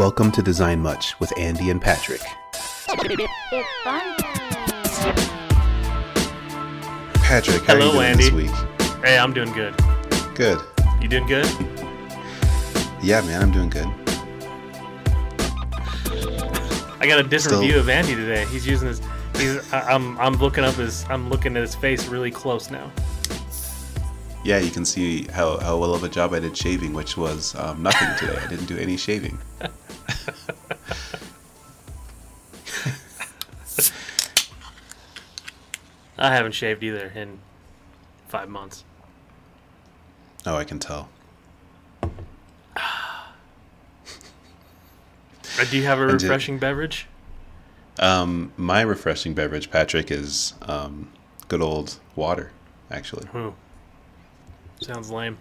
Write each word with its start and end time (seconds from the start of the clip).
Welcome 0.00 0.32
to 0.32 0.40
Design 0.42 0.80
Much 0.80 1.20
with 1.20 1.30
Andy 1.38 1.68
and 1.68 1.78
Patrick. 1.78 2.22
It's 2.48 3.68
fun. 3.84 4.00
Patrick, 7.16 7.62
how 7.64 7.74
are 7.74 7.80
you 7.80 7.82
Hello, 7.82 7.92
doing 7.92 8.06
Andy. 8.06 8.24
this 8.24 8.32
week? 8.32 8.50
Hey, 9.04 9.18
I'm 9.18 9.34
doing 9.34 9.52
good. 9.52 9.76
Good. 10.34 10.58
You 11.02 11.08
doing 11.08 11.26
good? 11.26 11.44
Yeah, 13.02 13.20
man, 13.20 13.42
I'm 13.42 13.52
doing 13.52 13.68
good. 13.68 13.88
I 16.98 17.06
got 17.06 17.18
a 17.18 17.22
different 17.22 17.42
Still- 17.42 17.60
view 17.60 17.78
of 17.78 17.90
Andy 17.90 18.14
today. 18.14 18.46
He's 18.46 18.66
using 18.66 18.88
his. 18.88 19.02
He's. 19.36 19.70
I- 19.70 19.82
I'm. 19.82 20.18
I'm 20.18 20.32
looking 20.36 20.64
up 20.64 20.76
his. 20.76 21.04
I'm 21.10 21.28
looking 21.28 21.58
at 21.58 21.60
his 21.60 21.74
face 21.74 22.06
really 22.06 22.30
close 22.30 22.70
now. 22.70 22.90
Yeah, 24.44 24.60
you 24.60 24.70
can 24.70 24.86
see 24.86 25.26
how, 25.26 25.58
how 25.58 25.76
well 25.76 25.94
of 25.94 26.04
a 26.04 26.08
job 26.08 26.32
I 26.32 26.40
did 26.40 26.56
shaving, 26.56 26.94
which 26.94 27.18
was 27.18 27.54
um, 27.56 27.82
nothing 27.82 28.08
today. 28.18 28.40
I 28.42 28.46
didn't 28.48 28.64
do 28.64 28.78
any 28.78 28.96
shaving. 28.96 29.38
I 36.18 36.34
haven't 36.34 36.52
shaved 36.52 36.82
either 36.82 37.10
in 37.14 37.38
five 38.28 38.48
months. 38.48 38.84
Oh, 40.46 40.56
I 40.56 40.64
can 40.64 40.78
tell. 40.78 41.08
Uh, 42.02 42.08
do 45.70 45.76
you 45.76 45.84
have 45.84 45.98
a 45.98 46.08
And 46.08 46.18
did- 46.18 46.22
refreshing 46.26 46.58
beverage? 46.58 47.06
Um, 47.98 48.52
my 48.56 48.80
refreshing 48.80 49.34
beverage, 49.34 49.70
Patrick, 49.70 50.10
is 50.10 50.54
um, 50.62 51.10
good 51.48 51.60
old 51.60 51.98
water, 52.16 52.50
actually. 52.90 53.26
Ooh. 53.34 53.54
Sounds 54.80 55.10
lame. 55.10 55.36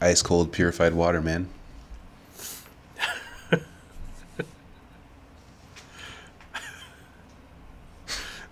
Ice 0.00 0.20
cold, 0.20 0.52
purified 0.52 0.92
water, 0.92 1.22
man. 1.22 1.48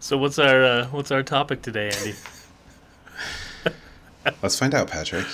So 0.07 0.17
what's 0.17 0.39
our 0.39 0.63
uh, 0.63 0.87
what's 0.93 1.11
our 1.11 1.25
topic 1.25 1.63
today, 1.63 1.91
Andy? 1.91 2.15
Let's 4.41 4.57
find 4.57 4.73
out, 4.73 4.89
Patrick. 4.89 5.27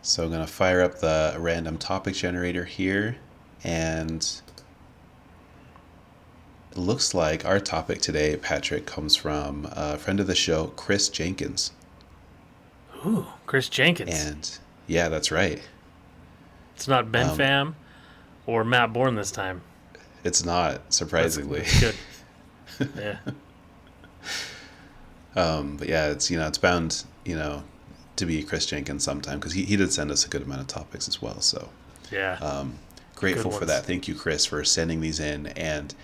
So 0.00 0.24
I'm 0.24 0.30
gonna 0.30 0.46
fire 0.46 0.80
up 0.80 1.00
the 1.00 1.36
random 1.38 1.76
topic 1.76 2.14
generator 2.14 2.64
here, 2.64 3.18
and 3.62 4.22
it 6.72 6.78
looks 6.78 7.12
like 7.12 7.44
our 7.44 7.60
topic 7.60 8.00
today, 8.00 8.34
Patrick, 8.38 8.86
comes 8.86 9.14
from 9.14 9.68
a 9.72 9.98
friend 9.98 10.18
of 10.18 10.26
the 10.26 10.34
show, 10.34 10.68
Chris 10.68 11.10
Jenkins. 11.10 11.72
Ooh, 13.04 13.26
Chris 13.44 13.68
Jenkins. 13.68 14.24
And 14.24 14.58
yeah, 14.86 15.10
that's 15.10 15.30
right. 15.30 15.60
it's 16.74 16.88
not 16.88 17.12
Ben 17.12 17.28
um, 17.28 17.36
Pham 17.36 17.74
or 18.46 18.64
Matt 18.64 18.94
Bourne 18.94 19.16
this 19.16 19.30
time. 19.30 19.60
It's 20.24 20.46
not 20.46 20.94
surprisingly, 20.94 21.62
Good. 21.78 21.94
Yeah. 22.98 23.18
um, 25.34 25.76
but 25.76 25.88
yeah, 25.88 26.10
it's 26.10 26.30
you 26.30 26.38
know 26.38 26.46
it's 26.46 26.58
bound 26.58 27.04
you 27.24 27.36
know 27.36 27.62
to 28.16 28.26
be 28.26 28.42
Chris 28.42 28.66
Jenkins 28.66 29.04
sometime 29.04 29.38
because 29.38 29.52
he, 29.52 29.64
he 29.64 29.76
did 29.76 29.92
send 29.92 30.10
us 30.10 30.24
a 30.24 30.28
good 30.28 30.42
amount 30.42 30.60
of 30.62 30.66
topics 30.66 31.06
as 31.08 31.20
well. 31.20 31.40
So 31.40 31.68
Yeah. 32.10 32.34
um, 32.40 32.78
grateful 33.14 33.50
for 33.50 33.66
that. 33.66 33.84
Thank 33.84 34.08
you, 34.08 34.14
Chris, 34.14 34.46
for 34.46 34.64
sending 34.64 35.00
these 35.00 35.20
in. 35.20 35.48
And 35.48 35.94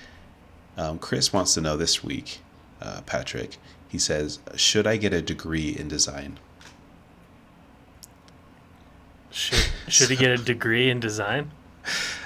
um, 0.77 0.99
Chris 0.99 1.33
wants 1.33 1.55
to 1.55 1.61
know 1.61 1.77
this 1.77 2.05
week, 2.05 2.41
uh, 2.81 3.01
Patrick. 3.07 3.57
He 3.89 3.99
says, 3.99 4.39
"Should 4.57 4.87
I 4.87 4.97
get 4.97 5.13
a 5.13 5.23
degree 5.23 5.71
in 5.77 5.89
design?" 5.89 6.39
should 9.31 9.67
should 9.89 10.11
he 10.11 10.17
get 10.17 10.31
a 10.31 10.43
degree 10.43 10.91
in 10.91 11.01
design? 11.01 11.51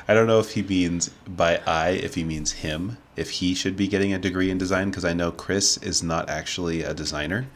I 0.08 0.14
don't 0.14 0.26
know 0.26 0.38
if 0.38 0.52
he 0.52 0.62
means 0.62 1.08
by 1.26 1.60
I, 1.66 1.90
if 1.90 2.14
he 2.14 2.24
means 2.24 2.52
him, 2.52 2.98
if 3.16 3.30
he 3.30 3.54
should 3.54 3.76
be 3.76 3.88
getting 3.88 4.12
a 4.12 4.18
degree 4.18 4.50
in 4.50 4.58
design, 4.58 4.90
because 4.90 5.04
I 5.04 5.12
know 5.12 5.32
Chris 5.32 5.76
is 5.78 6.02
not 6.02 6.30
actually 6.30 6.82
a 6.82 6.94
designer. 6.94 7.46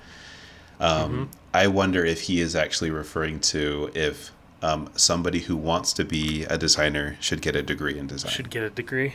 Um, 0.80 1.30
I 1.52 1.66
wonder 1.66 2.04
if 2.04 2.22
he 2.22 2.40
is 2.40 2.56
actually 2.56 2.90
referring 2.90 3.40
to 3.40 3.90
if 3.94 4.32
um, 4.62 4.90
somebody 4.96 5.40
who 5.40 5.56
wants 5.56 5.92
to 5.94 6.04
be 6.04 6.44
a 6.44 6.56
designer 6.56 7.16
should 7.20 7.42
get 7.42 7.54
a 7.54 7.62
degree 7.62 7.98
in 7.98 8.06
design. 8.06 8.32
should 8.32 8.50
get 8.50 8.62
a 8.62 8.70
degree. 8.70 9.14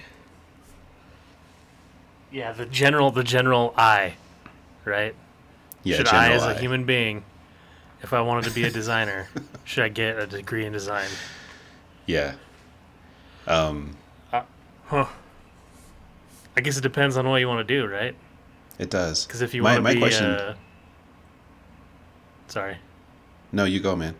Yeah, 2.32 2.52
the 2.52 2.66
general, 2.66 3.12
the 3.12 3.24
general 3.24 3.74
I, 3.78 4.16
right? 4.84 5.16
yeah, 5.84 5.98
should 5.98 6.08
I, 6.08 6.32
as 6.32 6.44
a 6.44 6.48
I. 6.48 6.54
human 6.56 6.84
being, 6.84 7.24
if 8.02 8.12
I 8.12 8.22
wanted 8.22 8.46
to 8.46 8.52
be 8.52 8.64
a 8.66 8.72
designer, 8.72 9.30
should 9.64 9.84
I 9.84 9.90
get 9.90 10.20
a 10.20 10.28
degree 10.28 10.66
in 10.66 10.74
design? 10.74 11.08
Yeah. 12.06 12.36
Um, 13.48 13.96
Huh. 14.88 15.08
I 16.56 16.62
guess 16.62 16.78
it 16.78 16.82
depends 16.82 17.18
on 17.18 17.28
what 17.28 17.38
you 17.38 17.48
want 17.48 17.68
to 17.68 17.74
do, 17.82 17.88
right? 17.88 18.16
it 18.78 18.90
does. 18.92 19.26
Because 19.26 19.42
if 19.42 19.54
you 19.54 19.64
want 19.64 19.84
to 19.86 19.94
be, 19.94 20.00
question- 20.00 20.26
uh, 20.26 20.56
sorry, 22.48 22.78
No, 23.52 23.64
you 23.66 23.80
go, 23.80 23.96
man. 23.96 24.16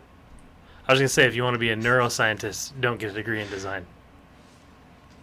I 0.88 0.92
was 0.92 1.00
gonna 1.00 1.08
say 1.08 1.24
if 1.24 1.34
you 1.34 1.42
want 1.44 1.54
to 1.54 1.58
be 1.58 1.70
a 1.70 1.76
neuroscientist, 1.76 2.72
don't 2.80 2.98
get 2.98 3.10
a 3.10 3.14
degree 3.14 3.40
in 3.42 3.48
design. 3.48 3.86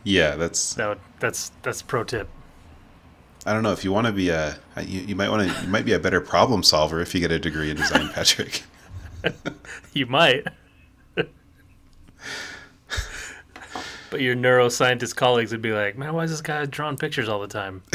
Yeah, 0.03 0.35
that's. 0.35 0.73
That 0.75 0.87
would, 0.89 0.99
that's 1.19 1.51
that's 1.61 1.81
pro 1.81 2.03
tip. 2.03 2.27
I 3.45 3.53
don't 3.53 3.63
know 3.63 3.71
if 3.73 3.83
you 3.83 3.91
want 3.91 4.07
to 4.07 4.13
be 4.13 4.29
a. 4.29 4.57
You, 4.81 5.01
you 5.01 5.15
might 5.15 5.29
want 5.29 5.49
to. 5.49 5.61
You 5.63 5.67
might 5.69 5.85
be 5.85 5.93
a 5.93 5.99
better 5.99 6.19
problem 6.21 6.63
solver 6.63 6.99
if 7.01 7.13
you 7.13 7.19
get 7.21 7.31
a 7.31 7.39
degree 7.39 7.69
in 7.69 7.77
design, 7.77 8.09
Patrick. 8.13 8.63
You 9.93 10.05
might. 10.05 10.45
But 14.13 14.21
your 14.21 14.35
neuroscientist 14.35 15.15
colleagues 15.15 15.51
would 15.51 15.63
be 15.63 15.71
like, 15.71 15.97
man, 15.97 16.13
why 16.13 16.23
is 16.23 16.29
this 16.29 16.39
guy 16.39 16.63
drawing 16.67 16.97
pictures 16.97 17.27
all 17.27 17.39
the 17.39 17.47
time? 17.47 17.81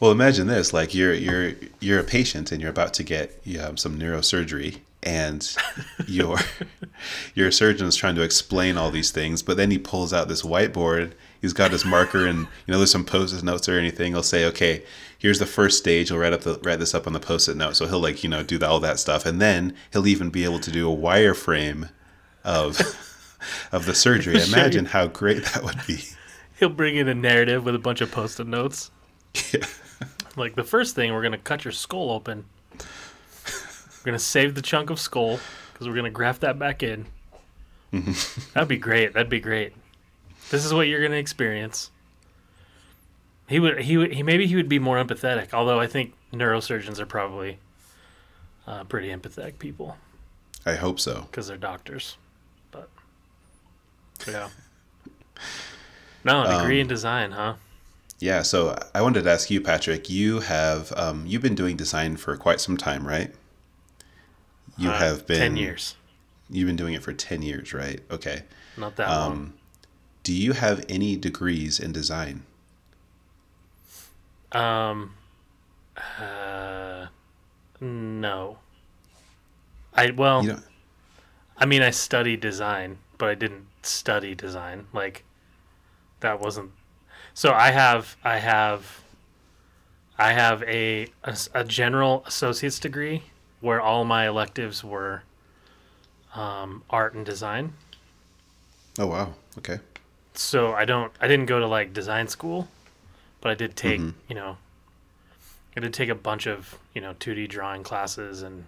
Well, 0.00 0.10
imagine 0.10 0.48
this: 0.48 0.72
like 0.72 0.96
you're 0.96 1.14
you're 1.14 1.52
you're 1.78 2.00
a 2.00 2.02
patient 2.02 2.50
and 2.50 2.60
you're 2.60 2.72
about 2.72 2.92
to 2.94 3.04
get 3.04 3.40
um, 3.62 3.76
some 3.76 4.00
neurosurgery, 4.00 4.80
and 5.00 5.48
your 6.08 6.38
your 7.36 7.52
surgeon 7.52 7.86
is 7.86 7.94
trying 7.94 8.16
to 8.16 8.22
explain 8.22 8.76
all 8.76 8.90
these 8.90 9.12
things, 9.12 9.44
but 9.44 9.56
then 9.56 9.70
he 9.70 9.78
pulls 9.78 10.12
out 10.12 10.26
this 10.26 10.42
whiteboard. 10.42 11.12
He's 11.40 11.52
got 11.52 11.70
his 11.70 11.84
marker, 11.84 12.26
and 12.26 12.40
you 12.40 12.72
know 12.72 12.78
there's 12.78 12.90
some 12.90 13.04
post-it 13.04 13.44
notes 13.44 13.68
or 13.68 13.78
anything. 13.78 14.12
He'll 14.14 14.24
say, 14.24 14.44
"Okay, 14.46 14.82
here's 15.16 15.38
the 15.38 15.46
first 15.46 15.78
stage. 15.78 16.08
He'll 16.08 16.18
write 16.18 16.32
up 16.32 16.40
the 16.40 16.58
write 16.64 16.80
this 16.80 16.96
up 16.96 17.06
on 17.06 17.12
the 17.12 17.20
post-it 17.20 17.56
note." 17.56 17.76
So 17.76 17.86
he'll 17.86 18.00
like 18.00 18.24
you 18.24 18.28
know 18.28 18.42
do 18.42 18.58
the, 18.58 18.68
all 18.68 18.80
that 18.80 18.98
stuff, 18.98 19.24
and 19.24 19.40
then 19.40 19.72
he'll 19.92 20.08
even 20.08 20.30
be 20.30 20.42
able 20.42 20.58
to 20.58 20.72
do 20.72 20.92
a 20.92 20.96
wireframe 20.96 21.90
of 22.44 22.78
of 23.72 23.86
the 23.86 23.94
surgery. 23.94 24.40
Imagine 24.52 24.86
how 24.86 25.06
great 25.06 25.44
that 25.46 25.62
would 25.62 25.78
be. 25.86 26.04
He'll 26.58 26.68
bring 26.68 26.96
in 26.96 27.08
a 27.08 27.14
narrative 27.14 27.64
with 27.64 27.74
a 27.74 27.78
bunch 27.78 28.00
of 28.00 28.10
post-it 28.12 28.46
notes. 28.46 28.90
Yeah. 29.52 29.66
Like 30.36 30.54
the 30.54 30.64
first 30.64 30.94
thing, 30.94 31.12
we're 31.12 31.22
gonna 31.22 31.38
cut 31.38 31.64
your 31.64 31.72
skull 31.72 32.10
open. 32.10 32.44
We're 32.78 34.04
gonna 34.04 34.18
save 34.18 34.54
the 34.54 34.62
chunk 34.62 34.90
of 34.90 34.98
skull 34.98 35.38
because 35.72 35.88
we're 35.88 35.94
gonna 35.94 36.10
graft 36.10 36.40
that 36.40 36.58
back 36.58 36.82
in. 36.82 37.06
That'd 38.54 38.68
be 38.68 38.78
great. 38.78 39.12
That'd 39.12 39.28
be 39.28 39.40
great. 39.40 39.74
This 40.50 40.64
is 40.64 40.72
what 40.72 40.88
you're 40.88 41.02
gonna 41.02 41.16
experience. 41.16 41.90
He 43.48 43.60
would. 43.60 43.80
He 43.82 43.96
would. 43.98 44.12
He 44.14 44.22
maybe 44.22 44.46
he 44.46 44.56
would 44.56 44.68
be 44.68 44.78
more 44.78 44.96
empathetic. 45.02 45.52
Although 45.52 45.78
I 45.78 45.86
think 45.86 46.14
neurosurgeons 46.32 46.98
are 46.98 47.06
probably 47.06 47.58
uh, 48.66 48.84
pretty 48.84 49.08
empathetic 49.08 49.58
people 49.58 49.96
I 50.64 50.74
hope 50.76 50.98
so. 51.00 51.22
because 51.30 51.48
they're 51.48 51.56
doctors. 51.58 52.16
Yeah. 54.26 54.48
No, 56.24 56.44
a 56.44 56.56
degree 56.58 56.80
in 56.80 56.86
design, 56.86 57.32
huh? 57.32 57.54
Yeah, 58.20 58.42
so 58.42 58.78
I 58.94 59.02
wanted 59.02 59.24
to 59.24 59.30
ask 59.32 59.50
you, 59.50 59.60
Patrick. 59.60 60.08
You 60.08 60.40
have 60.40 60.92
um, 60.96 61.26
you've 61.26 61.42
been 61.42 61.56
doing 61.56 61.76
design 61.76 62.16
for 62.16 62.36
quite 62.36 62.60
some 62.60 62.76
time, 62.76 63.06
right? 63.06 63.34
You 64.78 64.90
Uh, 64.90 64.98
have 64.98 65.26
been 65.26 65.38
ten 65.38 65.56
years. 65.56 65.96
You've 66.48 66.66
been 66.68 66.76
doing 66.76 66.94
it 66.94 67.02
for 67.02 67.12
ten 67.12 67.42
years, 67.42 67.74
right? 67.74 68.00
Okay. 68.10 68.44
Not 68.76 68.94
that 68.96 69.08
long. 69.08 69.32
Um, 69.32 69.54
do 70.22 70.32
you 70.32 70.52
have 70.52 70.84
any 70.88 71.16
degrees 71.16 71.80
in 71.80 71.90
design? 71.92 72.44
Um, 74.52 75.14
uh, 75.96 77.06
no. 77.80 78.58
I 79.94 80.10
well. 80.10 80.46
I 81.58 81.66
mean, 81.66 81.82
I 81.82 81.90
studied 81.90 82.40
design, 82.40 82.98
but 83.18 83.28
I 83.28 83.34
didn't 83.34 83.66
study 83.82 84.34
design. 84.34 84.86
Like, 84.92 85.24
that 86.20 86.40
wasn't. 86.40 86.70
So 87.34 87.52
I 87.52 87.70
have, 87.70 88.16
I 88.24 88.38
have, 88.38 89.02
I 90.18 90.32
have 90.32 90.62
a 90.64 91.08
a 91.54 91.64
general 91.64 92.22
associate's 92.26 92.78
degree 92.78 93.22
where 93.60 93.80
all 93.80 94.04
my 94.04 94.26
electives 94.28 94.84
were 94.84 95.22
um, 96.34 96.82
art 96.90 97.14
and 97.14 97.24
design. 97.24 97.72
Oh 98.98 99.06
wow. 99.06 99.34
Okay. 99.58 99.78
so 100.34 100.72
I 100.74 100.84
don't 100.84 101.12
I 101.20 101.26
didn't 101.28 101.46
go 101.46 101.58
to 101.58 101.66
like 101.66 101.92
design 101.92 102.28
school, 102.28 102.68
but 103.40 103.50
I 103.50 103.54
did 103.54 103.74
take 103.76 104.00
Mhm. 104.00 104.14
you 104.28 104.34
know 104.34 104.58
I 105.76 105.80
did 105.80 105.92
take 105.94 106.08
a 106.10 106.14
bunch 106.14 106.46
of 106.46 106.78
you 106.94 107.00
know 107.00 107.14
2D 107.14 107.48
drawing 107.48 107.82
classes 107.82 108.42
and 108.42 108.66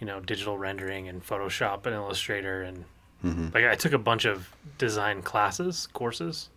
you 0.00 0.06
know, 0.06 0.20
digital 0.20 0.56
rendering 0.56 1.08
and 1.08 1.26
Photoshop 1.26 1.84
and 1.84 1.92
Illustrator 1.92 2.62
and 2.62 2.84
Mhm. 3.24 3.52
like 3.52 3.64
I 3.64 3.74
took 3.74 3.92
a 3.92 3.98
bunch 3.98 4.24
of 4.24 4.54
design 4.78 5.22
classes, 5.22 5.88
courses. 5.92 6.50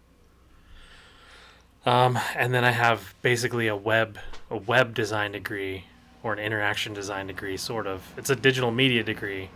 Um, 1.85 2.19
and 2.35 2.53
then 2.53 2.63
I 2.63 2.71
have 2.71 3.15
basically 3.23 3.67
a 3.67 3.75
web 3.75 4.19
a 4.51 4.57
web 4.57 4.93
design 4.93 5.31
degree 5.31 5.85
or 6.21 6.33
an 6.33 6.39
interaction 6.39 6.93
design 6.93 7.27
degree 7.27 7.57
sort 7.57 7.87
of. 7.87 8.03
It's 8.17 8.29
a 8.29 8.35
digital 8.35 8.69
media 8.69 9.03
degree, 9.03 9.49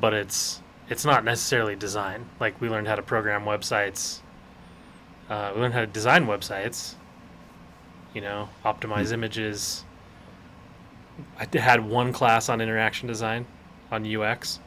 but 0.00 0.14
it's 0.14 0.62
it's 0.88 1.04
not 1.04 1.24
necessarily 1.24 1.76
design. 1.76 2.26
Like 2.40 2.58
we 2.60 2.68
learned 2.70 2.88
how 2.88 2.94
to 2.96 3.02
program 3.02 3.44
websites. 3.44 4.20
Uh, 5.28 5.52
we 5.54 5.60
learned 5.60 5.74
how 5.74 5.80
to 5.80 5.86
design 5.86 6.26
websites. 6.26 6.94
You 8.14 8.20
know, 8.22 8.48
optimize 8.64 9.12
images. 9.12 9.84
I 11.38 11.58
had 11.58 11.84
one 11.84 12.12
class 12.12 12.48
on 12.48 12.60
interaction 12.60 13.08
design, 13.08 13.44
on 13.90 14.04
UX. 14.04 14.60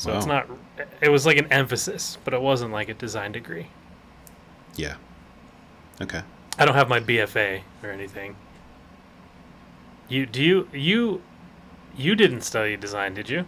So 0.00 0.16
it's 0.16 0.24
not. 0.24 0.48
It 1.02 1.10
was 1.10 1.26
like 1.26 1.36
an 1.36 1.52
emphasis, 1.52 2.16
but 2.24 2.32
it 2.32 2.40
wasn't 2.40 2.72
like 2.72 2.88
a 2.88 2.94
design 2.94 3.32
degree. 3.32 3.66
Yeah. 4.74 4.94
Okay. 6.00 6.22
I 6.58 6.64
don't 6.64 6.74
have 6.74 6.88
my 6.88 7.00
BFA 7.00 7.60
or 7.82 7.90
anything. 7.90 8.34
You 10.08 10.24
do 10.24 10.42
you 10.42 10.68
you 10.72 11.22
you 11.94 12.14
didn't 12.14 12.40
study 12.40 12.78
design, 12.78 13.12
did 13.12 13.28
you? 13.28 13.44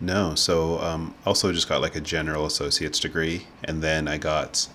No, 0.00 0.36
so 0.36 0.78
um, 0.78 1.16
also 1.26 1.52
just 1.52 1.68
got 1.68 1.80
like 1.80 1.96
a 1.96 2.00
general 2.00 2.46
associate's 2.46 3.00
degree, 3.00 3.48
and 3.64 3.82
then 3.82 4.06
I 4.06 4.16
got 4.16 4.68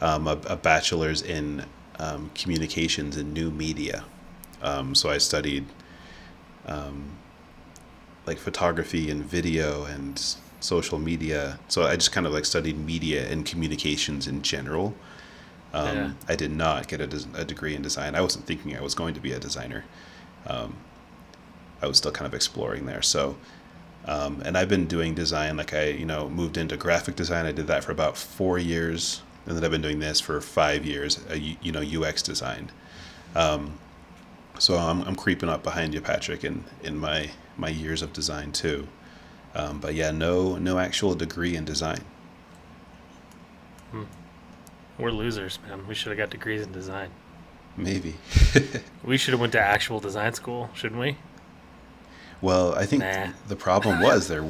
um, 0.00 0.26
a, 0.26 0.38
a 0.46 0.56
bachelor's 0.56 1.20
in 1.20 1.66
um, 1.98 2.30
communications 2.34 3.18
and 3.18 3.34
new 3.34 3.50
media. 3.50 4.06
Um, 4.62 4.94
so 4.94 5.10
I 5.10 5.18
studied 5.18 5.66
um, 6.64 7.18
like 8.26 8.38
photography 8.38 9.10
and 9.10 9.24
video 9.24 9.84
and 9.84 10.36
social 10.60 10.98
media. 10.98 11.58
So 11.68 11.84
I 11.84 11.94
just 11.96 12.12
kind 12.12 12.26
of 12.26 12.32
like 12.32 12.44
studied 12.44 12.78
media 12.78 13.30
and 13.30 13.44
communications 13.46 14.26
in 14.26 14.42
general. 14.42 14.94
Um, 15.72 15.96
Yeah. 15.96 16.10
I 16.28 16.36
did 16.36 16.50
not 16.50 16.88
get 16.88 17.00
a, 17.00 17.06
des- 17.06 17.28
a 17.34 17.44
degree 17.44 17.74
in 17.74 17.82
design. 17.82 18.14
I 18.14 18.20
wasn't 18.20 18.46
thinking 18.46 18.76
I 18.76 18.80
was 18.80 18.94
going 18.94 19.14
to 19.14 19.20
be 19.20 19.32
a 19.32 19.38
designer. 19.38 19.84
Um, 20.46 20.76
I 21.82 21.86
was 21.86 21.98
still 21.98 22.12
kind 22.12 22.26
of 22.26 22.34
exploring 22.34 22.86
there. 22.86 23.02
So. 23.02 23.36
Um, 24.08 24.40
and 24.44 24.56
I've 24.56 24.68
been 24.68 24.86
doing 24.86 25.14
design, 25.16 25.56
like 25.56 25.74
I, 25.74 25.86
you 25.88 26.06
know, 26.06 26.28
moved 26.28 26.56
into 26.56 26.76
graphic 26.76 27.16
design. 27.16 27.44
I 27.44 27.50
did 27.50 27.66
that 27.66 27.82
for 27.82 27.90
about 27.90 28.16
four 28.16 28.56
years, 28.56 29.20
and 29.46 29.56
then 29.56 29.64
I've 29.64 29.72
been 29.72 29.82
doing 29.82 29.98
this 29.98 30.20
for 30.20 30.40
five 30.40 30.86
years. 30.86 31.18
Uh, 31.28 31.34
you, 31.34 31.56
you 31.60 31.72
know, 31.72 31.80
UX 31.82 32.22
design. 32.22 32.70
Um, 33.34 33.76
so 34.60 34.76
I'm, 34.76 35.02
I'm 35.02 35.16
creeping 35.16 35.48
up 35.48 35.64
behind 35.64 35.92
you, 35.92 36.00
Patrick, 36.00 36.44
in, 36.44 36.62
in 36.84 36.96
my 36.96 37.30
my 37.56 37.68
years 37.68 38.02
of 38.02 38.12
design 38.12 38.52
too. 38.52 38.88
Um, 39.54 39.78
but 39.80 39.94
yeah, 39.94 40.10
no 40.10 40.56
no 40.56 40.78
actual 40.78 41.14
degree 41.14 41.56
in 41.56 41.64
design. 41.64 42.00
We're 44.98 45.10
losers, 45.10 45.58
man. 45.68 45.86
We 45.86 45.94
should 45.94 46.08
have 46.10 46.16
got 46.18 46.30
degrees 46.30 46.62
in 46.62 46.72
design. 46.72 47.10
Maybe. 47.76 48.14
We 49.04 49.18
should 49.18 49.32
have 49.32 49.40
went 49.40 49.52
to 49.52 49.60
actual 49.60 50.00
design 50.00 50.32
school, 50.32 50.70
shouldn't 50.74 51.00
we? 51.00 51.16
Well, 52.40 52.74
I 52.74 52.86
think 52.86 53.02
Nah. 53.02 53.28
the 53.46 53.56
problem 53.56 54.00
was 54.10 54.26
there, 54.28 54.44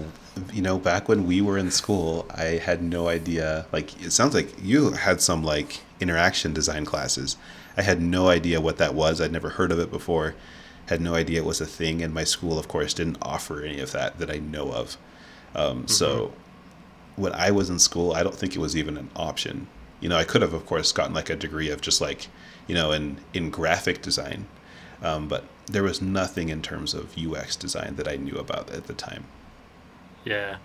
you 0.52 0.62
know, 0.62 0.78
back 0.78 1.08
when 1.08 1.26
we 1.26 1.40
were 1.42 1.58
in 1.58 1.70
school, 1.70 2.26
I 2.34 2.58
had 2.64 2.82
no 2.82 3.08
idea. 3.08 3.66
Like, 3.72 4.00
it 4.02 4.12
sounds 4.12 4.34
like 4.34 4.54
you 4.62 4.92
had 4.92 5.20
some 5.20 5.42
like 5.42 5.80
interaction 6.00 6.52
design 6.54 6.84
classes. 6.84 7.36
I 7.76 7.82
had 7.82 8.00
no 8.00 8.28
idea 8.28 8.60
what 8.60 8.78
that 8.78 8.94
was. 8.94 9.20
I'd 9.20 9.32
never 9.32 9.50
heard 9.50 9.72
of 9.72 9.78
it 9.78 9.90
before. 9.90 10.34
Had 10.86 11.00
no 11.00 11.14
idea 11.14 11.40
it 11.40 11.44
was 11.44 11.60
a 11.60 11.66
thing. 11.66 12.02
And 12.02 12.14
my 12.14 12.24
school, 12.24 12.58
of 12.58 12.68
course, 12.68 12.94
didn't 12.94 13.18
offer 13.22 13.62
any 13.62 13.80
of 13.80 13.92
that 13.92 14.18
that 14.18 14.30
I 14.30 14.38
know 14.38 14.72
of. 14.72 14.96
Um, 15.54 15.88
So 15.88 16.32
when 17.16 17.32
I 17.32 17.50
was 17.50 17.70
in 17.70 17.78
school, 17.78 18.12
I 18.12 18.22
don't 18.22 18.34
think 18.34 18.54
it 18.54 18.58
was 18.58 18.76
even 18.76 18.96
an 18.96 19.10
option. 19.16 19.68
You 20.00 20.08
know, 20.08 20.16
I 20.16 20.24
could 20.24 20.42
have, 20.42 20.52
of 20.52 20.66
course, 20.66 20.92
gotten 20.92 21.14
like 21.14 21.30
a 21.30 21.36
degree 21.36 21.70
of 21.70 21.80
just 21.80 22.00
like, 22.00 22.28
you 22.66 22.74
know, 22.74 22.92
in 22.92 23.18
in 23.32 23.50
graphic 23.50 24.02
design, 24.02 24.46
um, 25.02 25.28
but 25.28 25.44
there 25.66 25.82
was 25.82 26.00
nothing 26.02 26.48
in 26.50 26.62
terms 26.62 26.94
of 26.94 27.16
UX 27.18 27.56
design 27.56 27.96
that 27.96 28.06
I 28.08 28.16
knew 28.16 28.36
about 28.36 28.70
at 28.70 28.86
the 28.86 28.94
time. 28.94 29.24
Yeah. 30.24 30.56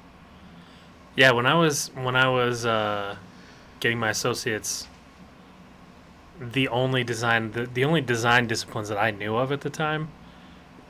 Yeah, 1.15 1.31
when 1.31 1.45
I 1.45 1.53
was 1.55 1.91
when 1.95 2.15
I 2.15 2.27
was 2.29 2.65
uh, 2.65 3.15
getting 3.79 3.99
my 3.99 4.09
associates, 4.09 4.87
the 6.41 6.67
only 6.69 7.03
design 7.03 7.51
the, 7.51 7.67
the 7.67 7.85
only 7.85 8.01
design 8.01 8.47
disciplines 8.47 8.89
that 8.89 8.97
I 8.97 9.11
knew 9.11 9.35
of 9.37 9.51
at 9.51 9.61
the 9.61 9.69
time 9.69 10.09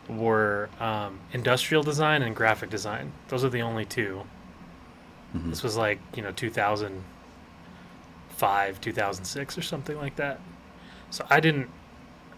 were 0.07 0.69
um, 0.79 1.19
industrial 1.33 1.83
design 1.83 2.21
and 2.21 2.33
graphic 2.35 2.69
design. 2.69 3.11
Those 3.27 3.43
are 3.43 3.49
the 3.49 3.61
only 3.61 3.83
2 3.85 4.23
Mhm. 5.35 5.49
This 5.49 5.63
was 5.63 5.77
like 5.77 5.99
you 6.15 6.21
know 6.21 6.31
2005, 6.31 8.81
2006 8.81 9.57
or 9.57 9.61
something 9.61 9.97
like 9.97 10.15
that. 10.17 10.39
So 11.09 11.25
I 11.29 11.39
didn't 11.39 11.69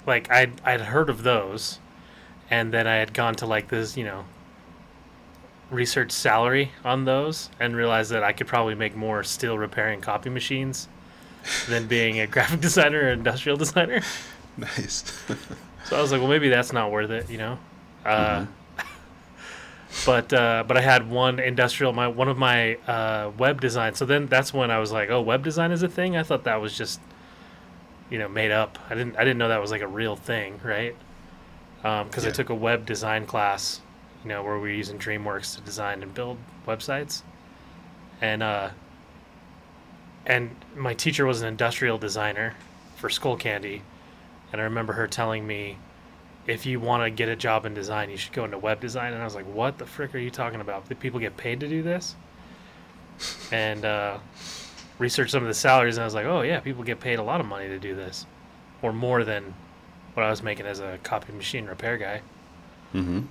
like 0.06 0.30
I'd 0.32 0.62
I'd 0.64 0.82
heard 0.82 1.10
of 1.10 1.24
those, 1.24 1.80
and 2.50 2.74
then 2.74 2.88
I 2.88 2.96
had 2.96 3.14
gone 3.14 3.36
to 3.36 3.46
like 3.46 3.70
this 3.70 3.98
you 3.98 4.04
know 4.04 4.26
research 5.72 6.12
salary 6.12 6.72
on 6.86 7.06
those 7.06 7.50
and 7.60 7.76
realized 7.76 8.12
that 8.12 8.24
I 8.24 8.32
could 8.32 8.48
probably 8.48 8.76
make 8.76 8.96
more 8.96 9.24
still 9.24 9.58
repairing 9.58 10.02
copy 10.02 10.30
machines 10.30 10.88
than 11.68 11.88
being 11.88 12.20
a 12.20 12.28
graphic 12.28 12.62
designer 12.62 13.02
or 13.04 13.10
industrial 13.10 13.58
designer. 13.58 14.02
Nice. 14.58 15.04
So 15.86 15.98
I 15.98 16.02
was 16.02 16.12
like, 16.12 16.22
well, 16.22 16.30
maybe 16.30 16.50
that's 16.50 16.72
not 16.72 16.92
worth 16.92 17.10
it, 17.10 17.30
you 17.30 17.38
know. 17.38 17.58
Uh, 18.06 18.46
but 20.06 20.32
uh, 20.34 20.64
but 20.68 20.78
I 20.78 20.82
had 20.82 21.10
one 21.10 21.40
industrial, 21.40 21.94
my 21.94 22.08
one 22.08 22.28
of 22.30 22.38
my 22.38 22.76
uh, 22.88 23.32
web 23.38 23.62
design. 23.62 23.96
So 23.96 24.06
then 24.06 24.28
that's 24.28 24.54
when 24.54 24.72
I 24.72 24.80
was 24.80 24.92
like, 24.92 25.10
oh, 25.10 25.22
web 25.22 25.44
design 25.44 25.72
is 25.72 25.84
a 25.84 25.88
thing. 25.90 26.16
I 26.18 26.24
thought 26.24 26.44
that 26.46 26.62
was 26.62 26.78
just 26.78 27.00
you 28.10 28.20
know 28.20 28.28
made 28.28 28.52
up. 28.52 28.78
I 28.90 28.96
didn't 28.96 29.16
I 29.18 29.24
didn't 29.24 29.38
know 29.38 29.50
that 29.50 29.62
was 29.62 29.72
like 29.72 29.82
a 29.82 29.88
real 29.88 30.16
thing, 30.16 30.60
right? 30.64 30.96
Because 31.82 32.24
I 32.24 32.28
Yeah. 32.30 32.34
took 32.34 32.50
a 32.50 32.56
web 32.56 32.86
design 32.86 33.26
class, 33.26 33.82
you 34.24 34.30
know, 34.30 34.42
where 34.44 34.56
we 34.56 34.62
were 34.70 34.70
using 34.76 34.98
Dreamweaver 34.98 35.56
to 35.56 35.62
design 35.62 36.02
and 36.02 36.14
build 36.14 36.38
websites, 36.68 37.24
and 38.22 38.42
uh, 38.42 38.70
and 40.26 40.56
my 40.76 40.94
teacher 40.94 41.26
was 41.26 41.42
an 41.42 41.48
industrial 41.48 41.98
designer 41.98 42.56
for 42.96 43.10
Skullcandy, 43.10 43.82
and 44.52 44.62
I 44.62 44.64
remember 44.66 44.94
her 44.94 45.08
telling 45.08 45.46
me, 45.46 45.78
if 46.48 46.66
you 46.66 46.80
want 46.80 47.04
to 47.04 47.10
get 47.10 47.30
a 47.30 47.36
job 47.36 47.66
in 47.66 47.74
design, 47.74 48.10
you 48.10 48.18
should 48.18 48.34
go 48.34 48.44
into 48.46 48.58
web 48.58 48.80
design. 48.82 49.14
And 49.14 49.22
I 49.22 49.26
was 49.26 49.36
like, 49.36 49.46
what 49.46 49.78
the 49.78 49.86
frick 49.86 50.14
are 50.14 50.20
you 50.20 50.30
talking 50.30 50.62
about? 50.62 50.88
Do 50.90 50.96
people 50.96 51.20
get 51.20 51.38
paid 51.38 51.60
to 51.62 51.68
do 51.68 51.82
this? 51.82 52.16
And 53.52 53.86
uh, 53.86 54.18
researched 55.00 55.32
some 55.32 55.44
of 55.44 55.48
the 55.48 55.54
salaries, 55.54 55.98
and 55.98 56.04
I 56.04 56.06
was 56.06 56.14
like, 56.14 56.26
oh 56.26 56.42
yeah, 56.42 56.60
people 56.60 56.84
get 56.84 57.00
paid 57.00 57.20
a 57.20 57.24
lot 57.24 57.40
of 57.40 57.46
money 57.46 57.68
to 57.68 57.80
do 57.80 57.96
this, 57.96 58.26
or 58.82 58.92
more 58.94 59.24
than 59.24 59.54
what 60.14 60.26
I 60.26 60.30
was 60.30 60.44
making 60.44 60.66
as 60.66 60.80
a 60.80 61.00
copy 61.04 61.32
machine 61.34 61.66
repair 61.66 61.98
guy. 61.98 62.22
hmm 62.92 63.22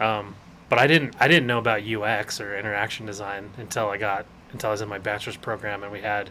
Um, 0.00 0.36
but 0.68 0.78
I 0.78 0.86
didn't 0.86 1.14
I 1.20 1.28
didn't 1.28 1.46
know 1.46 1.58
about 1.58 1.82
UX 1.86 2.40
or 2.40 2.56
interaction 2.58 3.06
design 3.06 3.50
until 3.56 3.88
I 3.88 3.98
got 3.98 4.26
until 4.56 4.70
I 4.70 4.72
was 4.72 4.80
in 4.80 4.88
my 4.88 4.98
bachelor's 4.98 5.36
program 5.36 5.82
and 5.82 5.92
we 5.92 6.00
had 6.00 6.30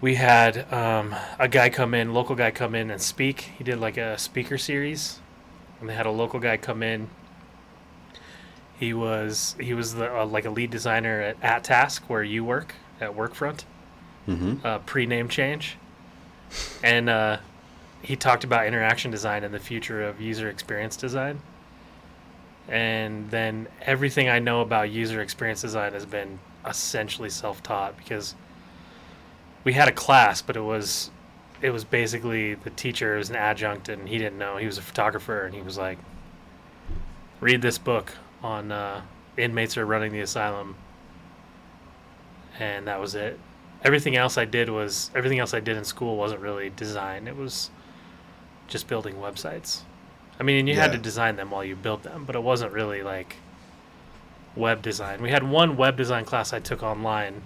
we 0.00 0.16
had 0.16 0.70
um, 0.70 1.14
a 1.38 1.48
guy 1.48 1.70
come 1.70 1.94
in, 1.94 2.12
local 2.12 2.36
guy 2.36 2.50
come 2.50 2.74
in 2.74 2.90
and 2.90 3.00
speak. 3.00 3.52
He 3.56 3.64
did 3.64 3.80
like 3.80 3.96
a 3.96 4.18
speaker 4.18 4.58
series, 4.58 5.20
and 5.80 5.88
they 5.88 5.94
had 5.94 6.04
a 6.04 6.10
local 6.10 6.40
guy 6.40 6.58
come 6.58 6.82
in. 6.82 7.08
He 8.78 8.92
was 8.92 9.56
he 9.58 9.72
was 9.72 9.94
the, 9.94 10.14
uh, 10.14 10.26
like 10.26 10.44
a 10.44 10.50
lead 10.50 10.70
designer 10.70 11.22
at, 11.22 11.40
AtTask 11.40 12.02
where 12.02 12.22
you 12.22 12.44
work 12.44 12.74
at 13.00 13.16
Workfront 13.16 13.64
hmm 14.26 14.54
uh, 14.62 14.78
pre-name 14.80 15.28
change, 15.28 15.78
and 16.82 17.08
uh, 17.08 17.38
he 18.02 18.14
talked 18.14 18.44
about 18.44 18.66
interaction 18.66 19.10
design 19.10 19.42
and 19.42 19.54
the 19.54 19.58
future 19.58 20.02
of 20.02 20.20
user 20.20 20.50
experience 20.50 20.96
design. 20.96 21.40
And 22.68 23.30
then 23.30 23.68
everything 23.82 24.28
I 24.28 24.38
know 24.38 24.60
about 24.60 24.90
user 24.90 25.20
experience 25.22 25.62
design 25.62 25.92
has 25.92 26.06
been 26.06 26.38
essentially 26.66 27.30
self-taught 27.30 27.96
because 27.96 28.34
we 29.64 29.72
had 29.72 29.88
a 29.88 29.92
class, 29.92 30.42
but 30.42 30.56
it 30.56 30.62
was 30.62 31.10
it 31.62 31.70
was 31.70 31.84
basically 31.84 32.54
the 32.54 32.70
teacher 32.70 33.16
was 33.16 33.30
an 33.30 33.36
adjunct 33.36 33.88
and 33.88 34.08
he 34.08 34.18
didn't 34.18 34.36
know 34.38 34.56
he 34.56 34.66
was 34.66 34.76
a 34.76 34.82
photographer 34.82 35.46
and 35.46 35.54
he 35.54 35.62
was 35.62 35.78
like, 35.78 35.98
read 37.40 37.62
this 37.62 37.78
book 37.78 38.12
on 38.42 38.70
uh, 38.70 39.02
inmates 39.36 39.76
are 39.76 39.86
running 39.86 40.12
the 40.12 40.20
asylum, 40.20 40.76
and 42.58 42.86
that 42.86 43.00
was 43.00 43.14
it 43.14 43.38
everything 43.84 44.16
else 44.16 44.38
I 44.38 44.46
did 44.46 44.70
was 44.70 45.10
everything 45.14 45.38
else 45.38 45.54
I 45.54 45.60
did 45.60 45.76
in 45.76 45.84
school 45.84 46.16
wasn't 46.16 46.40
really 46.40 46.70
design. 46.70 47.28
It 47.28 47.36
was 47.36 47.70
just 48.66 48.88
building 48.88 49.16
websites. 49.16 49.82
I 50.40 50.42
mean, 50.42 50.58
and 50.58 50.68
you 50.68 50.74
had 50.74 50.92
to 50.92 50.98
design 50.98 51.36
them 51.36 51.50
while 51.50 51.62
you 51.62 51.76
built 51.76 52.02
them, 52.02 52.24
but 52.24 52.34
it 52.34 52.42
wasn't 52.42 52.72
really 52.72 53.02
like 53.02 53.36
web 54.56 54.82
design. 54.82 55.22
We 55.22 55.30
had 55.30 55.42
one 55.42 55.76
web 55.76 55.96
design 55.96 56.24
class 56.24 56.52
I 56.52 56.60
took 56.60 56.82
online 56.82 57.42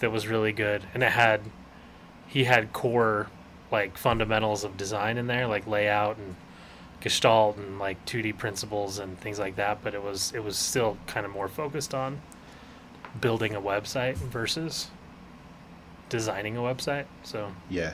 that 0.00 0.10
was 0.10 0.26
really 0.26 0.52
good, 0.52 0.82
and 0.94 1.02
it 1.02 1.12
had 1.12 1.42
he 2.26 2.44
had 2.44 2.72
core 2.72 3.28
like 3.70 3.98
fundamentals 3.98 4.64
of 4.64 4.76
design 4.76 5.18
in 5.18 5.26
there, 5.26 5.46
like 5.46 5.66
layout 5.66 6.16
and 6.16 6.36
Gestalt 7.00 7.56
and 7.56 7.78
like 7.78 8.04
2D 8.06 8.36
principles 8.38 8.98
and 8.98 9.18
things 9.18 9.38
like 9.38 9.56
that, 9.56 9.82
but 9.82 9.94
it 9.94 10.02
was 10.02 10.32
it 10.34 10.42
was 10.42 10.56
still 10.56 10.96
kind 11.06 11.24
of 11.24 11.32
more 11.32 11.48
focused 11.48 11.94
on 11.94 12.20
building 13.20 13.54
a 13.54 13.60
website 13.60 14.16
versus 14.16 14.88
designing 16.08 16.56
a 16.56 16.60
website. 16.60 17.06
So 17.22 17.52
Yeah. 17.70 17.92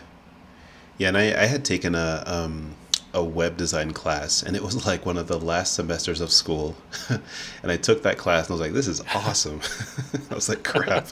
Yeah, 0.97 1.09
and 1.09 1.19
I, 1.19 1.43
I 1.43 1.47
had 1.47 1.65
taken 1.65 1.97
a 1.97 2.23
um, 2.25 2.77
a 3.15 3.25
web 3.25 3.57
design 3.57 3.93
class, 3.93 4.43
and 4.43 4.55
it 4.57 4.63
was 4.63 4.87
like 4.87 5.07
one 5.07 5.17
of 5.17 5.27
the 5.29 5.39
last 5.39 5.75
semesters 5.75 6.21
of 6.21 6.31
school. 6.31 6.77
and 7.09 7.73
I 7.73 7.77
took 7.77 8.03
that 8.03 8.19
class, 8.19 8.47
and 8.47 8.51
I 8.51 8.55
was 8.55 8.61
like, 8.61 8.73
"This 8.73 8.87
is 8.89 9.01
awesome." 9.15 9.61
I 10.31 10.35
was 10.35 10.49
like, 10.49 10.63
"Crap." 10.65 11.07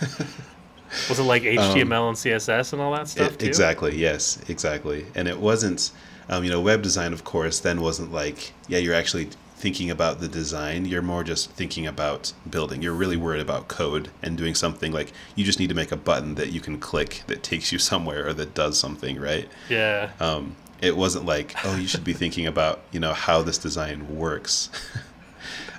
was 1.08 1.18
it 1.18 1.22
like 1.24 1.42
HTML 1.42 2.08
and 2.08 2.16
CSS 2.16 2.72
and 2.72 2.80
all 2.82 2.92
that 2.92 3.08
stuff 3.08 3.32
It- 3.34 3.38
too? 3.40 3.46
exactly. 3.46 3.96
Yes. 3.96 4.38
Exactly. 4.48 5.06
And 5.14 5.26
it 5.28 5.38
wasn't, 5.38 5.90
um, 6.28 6.44
you 6.44 6.50
know, 6.50 6.60
web 6.60 6.82
design, 6.82 7.12
of 7.12 7.24
course, 7.24 7.60
then 7.60 7.80
wasn't 7.80 8.12
like, 8.12 8.52
yeah, 8.68 8.78
you're 8.78 8.94
actually 8.94 9.28
thinking 9.56 9.90
about 9.90 10.20
the 10.20 10.28
design. 10.28 10.84
You're 10.84 11.02
more 11.02 11.24
just 11.24 11.50
thinking 11.52 11.86
about 11.86 12.32
building. 12.48 12.82
You're 12.82 12.92
really 12.94 13.16
worried 13.16 13.40
about 13.40 13.66
code 13.68 14.10
and 14.22 14.36
doing 14.36 14.54
something 14.54 14.92
like 14.92 15.12
you 15.36 15.44
just 15.44 15.58
need 15.58 15.68
to 15.68 15.74
make 15.74 15.90
a 15.90 15.96
button 15.96 16.34
that 16.36 16.52
you 16.52 16.60
can 16.60 16.78
click 16.78 17.22
that 17.28 17.42
takes 17.42 17.72
you 17.72 17.78
somewhere 17.78 18.26
or 18.28 18.34
that 18.34 18.54
does 18.54 18.78
something, 18.78 19.18
right? 19.18 19.48
Yeah. 19.68 20.10
um, 20.20 20.56
it 20.80 20.96
wasn't 20.96 21.24
like 21.24 21.54
oh 21.64 21.76
you 21.76 21.86
should 21.86 22.04
be 22.04 22.12
thinking 22.12 22.46
about 22.46 22.82
you 22.92 23.00
know 23.00 23.12
how 23.12 23.42
this 23.42 23.58
design 23.58 24.16
works. 24.16 24.70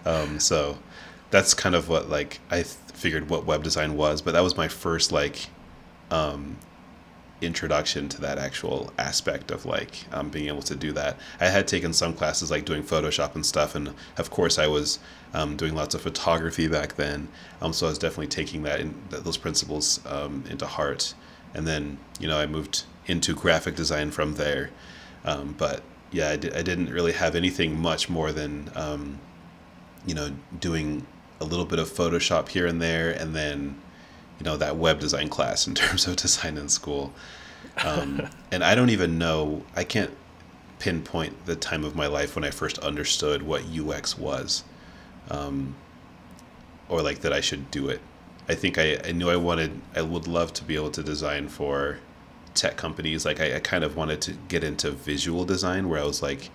Um, 0.05 0.39
so 0.39 0.77
that's 1.31 1.53
kind 1.55 1.73
of 1.73 1.89
what 1.89 2.09
like 2.09 2.39
i 2.51 2.57
th- 2.57 2.67
figured 2.93 3.29
what 3.29 3.45
web 3.45 3.63
design 3.63 3.97
was 3.97 4.21
but 4.21 4.33
that 4.33 4.43
was 4.43 4.55
my 4.55 4.67
first 4.67 5.11
like 5.11 5.47
um, 6.11 6.57
introduction 7.41 8.07
to 8.09 8.21
that 8.21 8.37
actual 8.37 8.93
aspect 8.97 9.51
of 9.51 9.65
like 9.65 10.05
um, 10.11 10.29
being 10.29 10.47
able 10.47 10.61
to 10.61 10.75
do 10.75 10.91
that. 10.93 11.17
I 11.41 11.47
had 11.47 11.67
taken 11.67 11.91
some 11.93 12.13
classes 12.13 12.49
like 12.51 12.63
doing 12.65 12.83
photoshop 12.83 13.35
and 13.35 13.45
stuff 13.45 13.75
and 13.75 13.93
of 14.17 14.29
course 14.29 14.57
i 14.57 14.67
was 14.67 14.99
um, 15.33 15.57
doing 15.57 15.75
lots 15.75 15.95
of 15.95 16.01
photography 16.01 16.67
back 16.67 16.95
then. 16.95 17.27
Um, 17.61 17.73
so 17.73 17.87
i 17.87 17.89
was 17.89 17.97
definitely 17.97 18.27
taking 18.27 18.63
that 18.63 18.79
in 18.79 18.93
th- 19.09 19.23
those 19.23 19.37
principles 19.37 19.99
um, 20.05 20.43
into 20.49 20.65
heart. 20.65 21.13
And 21.53 21.67
then 21.67 21.97
you 22.19 22.27
know 22.27 22.37
i 22.37 22.45
moved 22.45 22.83
into 23.07 23.33
graphic 23.33 23.75
design 23.75 24.11
from 24.11 24.35
there. 24.35 24.71
Um, 25.23 25.55
but 25.57 25.83
yeah 26.15 26.29
I, 26.29 26.35
di- 26.37 26.51
I 26.51 26.61
didn't 26.61 26.89
really 26.89 27.11
have 27.11 27.35
anything 27.35 27.79
much 27.79 28.09
more 28.09 28.31
than 28.31 28.71
um, 28.75 29.19
you 30.05 30.15
know 30.15 30.31
doing 30.59 31.05
a 31.41 31.45
little 31.45 31.65
bit 31.65 31.79
of 31.79 31.89
photoshop 31.89 32.49
here 32.49 32.65
and 32.65 32.81
there 32.81 33.11
and 33.11 33.35
then 33.35 33.79
you 34.39 34.45
know 34.45 34.55
that 34.57 34.77
web 34.77 34.99
design 34.99 35.29
class 35.29 35.67
in 35.67 35.75
terms 35.83 36.07
of 36.07 36.15
design 36.15 36.57
in 36.57 36.69
school. 36.69 37.13
Um, 37.83 38.29
and 38.51 38.63
i 38.63 38.73
don't 38.73 38.89
even 38.89 39.17
know 39.17 39.63
i 39.75 39.83
can't 39.83 40.11
pinpoint 40.79 41.45
the 41.45 41.55
time 41.55 41.83
of 41.83 41.95
my 41.95 42.07
life 42.07 42.35
when 42.35 42.45
i 42.45 42.51
first 42.51 42.77
understood 42.79 43.43
what 43.43 43.63
ux 43.77 44.17
was 44.17 44.63
um, 45.29 45.75
or 46.87 47.01
like 47.01 47.19
that 47.19 47.33
i 47.33 47.41
should 47.41 47.69
do 47.71 47.89
it. 47.89 47.99
I 48.47 48.53
think 48.55 48.77
I, 48.77 48.99
I 49.03 49.11
knew 49.11 49.29
i 49.29 49.35
wanted 49.35 49.81
i 49.95 50.01
would 50.01 50.27
love 50.27 50.53
to 50.53 50.63
be 50.63 50.75
able 50.75 50.91
to 50.91 51.03
design 51.03 51.49
for 51.49 51.99
tech 52.55 52.77
companies 52.77 53.25
like 53.25 53.39
I, 53.39 53.57
I 53.57 53.59
kind 53.59 53.83
of 53.83 53.95
wanted 53.95 54.21
to 54.21 54.31
get 54.47 54.63
into 54.63 54.91
visual 54.91 55.45
design 55.45 55.89
where 55.89 56.01
i 56.01 56.05
was 56.05 56.21
like 56.21 56.49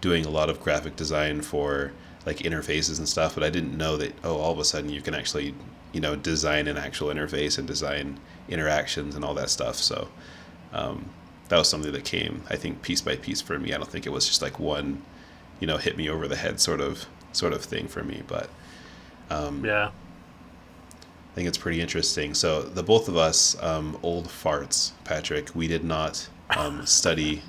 doing 0.00 0.24
a 0.24 0.30
lot 0.30 0.48
of 0.48 0.60
graphic 0.60 0.96
design 0.96 1.42
for 1.42 1.92
like 2.26 2.38
interfaces 2.38 2.98
and 2.98 3.08
stuff 3.08 3.34
but 3.34 3.42
i 3.42 3.50
didn't 3.50 3.76
know 3.76 3.96
that 3.96 4.14
oh 4.24 4.36
all 4.36 4.52
of 4.52 4.58
a 4.58 4.64
sudden 4.64 4.90
you 4.90 5.00
can 5.00 5.14
actually 5.14 5.54
you 5.92 6.00
know 6.00 6.14
design 6.14 6.68
an 6.68 6.76
actual 6.76 7.08
interface 7.08 7.58
and 7.58 7.66
design 7.66 8.18
interactions 8.48 9.14
and 9.14 9.24
all 9.24 9.34
that 9.34 9.50
stuff 9.50 9.76
so 9.76 10.08
um, 10.72 11.10
that 11.48 11.58
was 11.58 11.68
something 11.68 11.92
that 11.92 12.04
came 12.04 12.42
i 12.50 12.56
think 12.56 12.82
piece 12.82 13.00
by 13.00 13.16
piece 13.16 13.40
for 13.40 13.58
me 13.58 13.72
i 13.72 13.76
don't 13.76 13.90
think 13.90 14.06
it 14.06 14.10
was 14.10 14.26
just 14.26 14.42
like 14.42 14.58
one 14.58 15.02
you 15.58 15.66
know 15.66 15.78
hit 15.78 15.96
me 15.96 16.08
over 16.08 16.28
the 16.28 16.36
head 16.36 16.60
sort 16.60 16.80
of 16.80 17.06
sort 17.32 17.52
of 17.52 17.64
thing 17.64 17.88
for 17.88 18.02
me 18.02 18.22
but 18.26 18.48
um, 19.30 19.64
Yeah. 19.64 19.90
I 21.40 21.42
think 21.42 21.48
it's 21.48 21.58
pretty 21.58 21.80
interesting. 21.80 22.34
So 22.34 22.60
the 22.60 22.82
both 22.82 23.08
of 23.08 23.16
us, 23.16 23.56
um, 23.62 23.98
old 24.02 24.26
farts, 24.26 24.92
Patrick, 25.04 25.54
we 25.54 25.68
did 25.68 25.84
not 25.84 26.28
um, 26.50 26.84
study. 26.98 27.40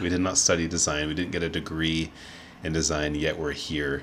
We 0.00 0.08
did 0.08 0.20
not 0.20 0.36
study 0.36 0.66
design. 0.66 1.06
We 1.06 1.14
didn't 1.14 1.30
get 1.30 1.44
a 1.44 1.48
degree 1.48 2.10
in 2.64 2.72
design. 2.72 3.14
Yet 3.14 3.38
we're 3.38 3.52
here. 3.52 4.02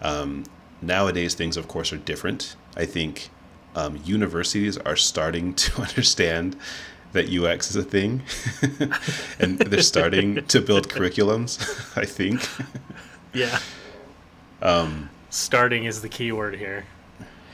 Um, 0.00 0.44
nowadays, 0.80 1.34
things 1.34 1.58
of 1.58 1.68
course 1.68 1.92
are 1.92 1.98
different. 1.98 2.56
I 2.74 2.86
think 2.86 3.28
um, 3.74 4.00
universities 4.02 4.78
are 4.78 4.96
starting 4.96 5.52
to 5.64 5.82
understand 5.82 6.56
that 7.12 7.28
UX 7.28 7.68
is 7.68 7.76
a 7.76 7.82
thing, 7.82 8.22
and 9.40 9.58
they're 9.58 9.82
starting 9.82 10.42
to 10.46 10.62
build 10.62 10.88
curriculums. 10.88 11.58
I 11.98 12.06
think. 12.06 12.48
Yeah. 13.34 13.58
Um, 14.62 15.10
Starting 15.28 15.84
is 15.84 16.00
the 16.00 16.08
key 16.08 16.32
word 16.32 16.54
here. 16.54 16.86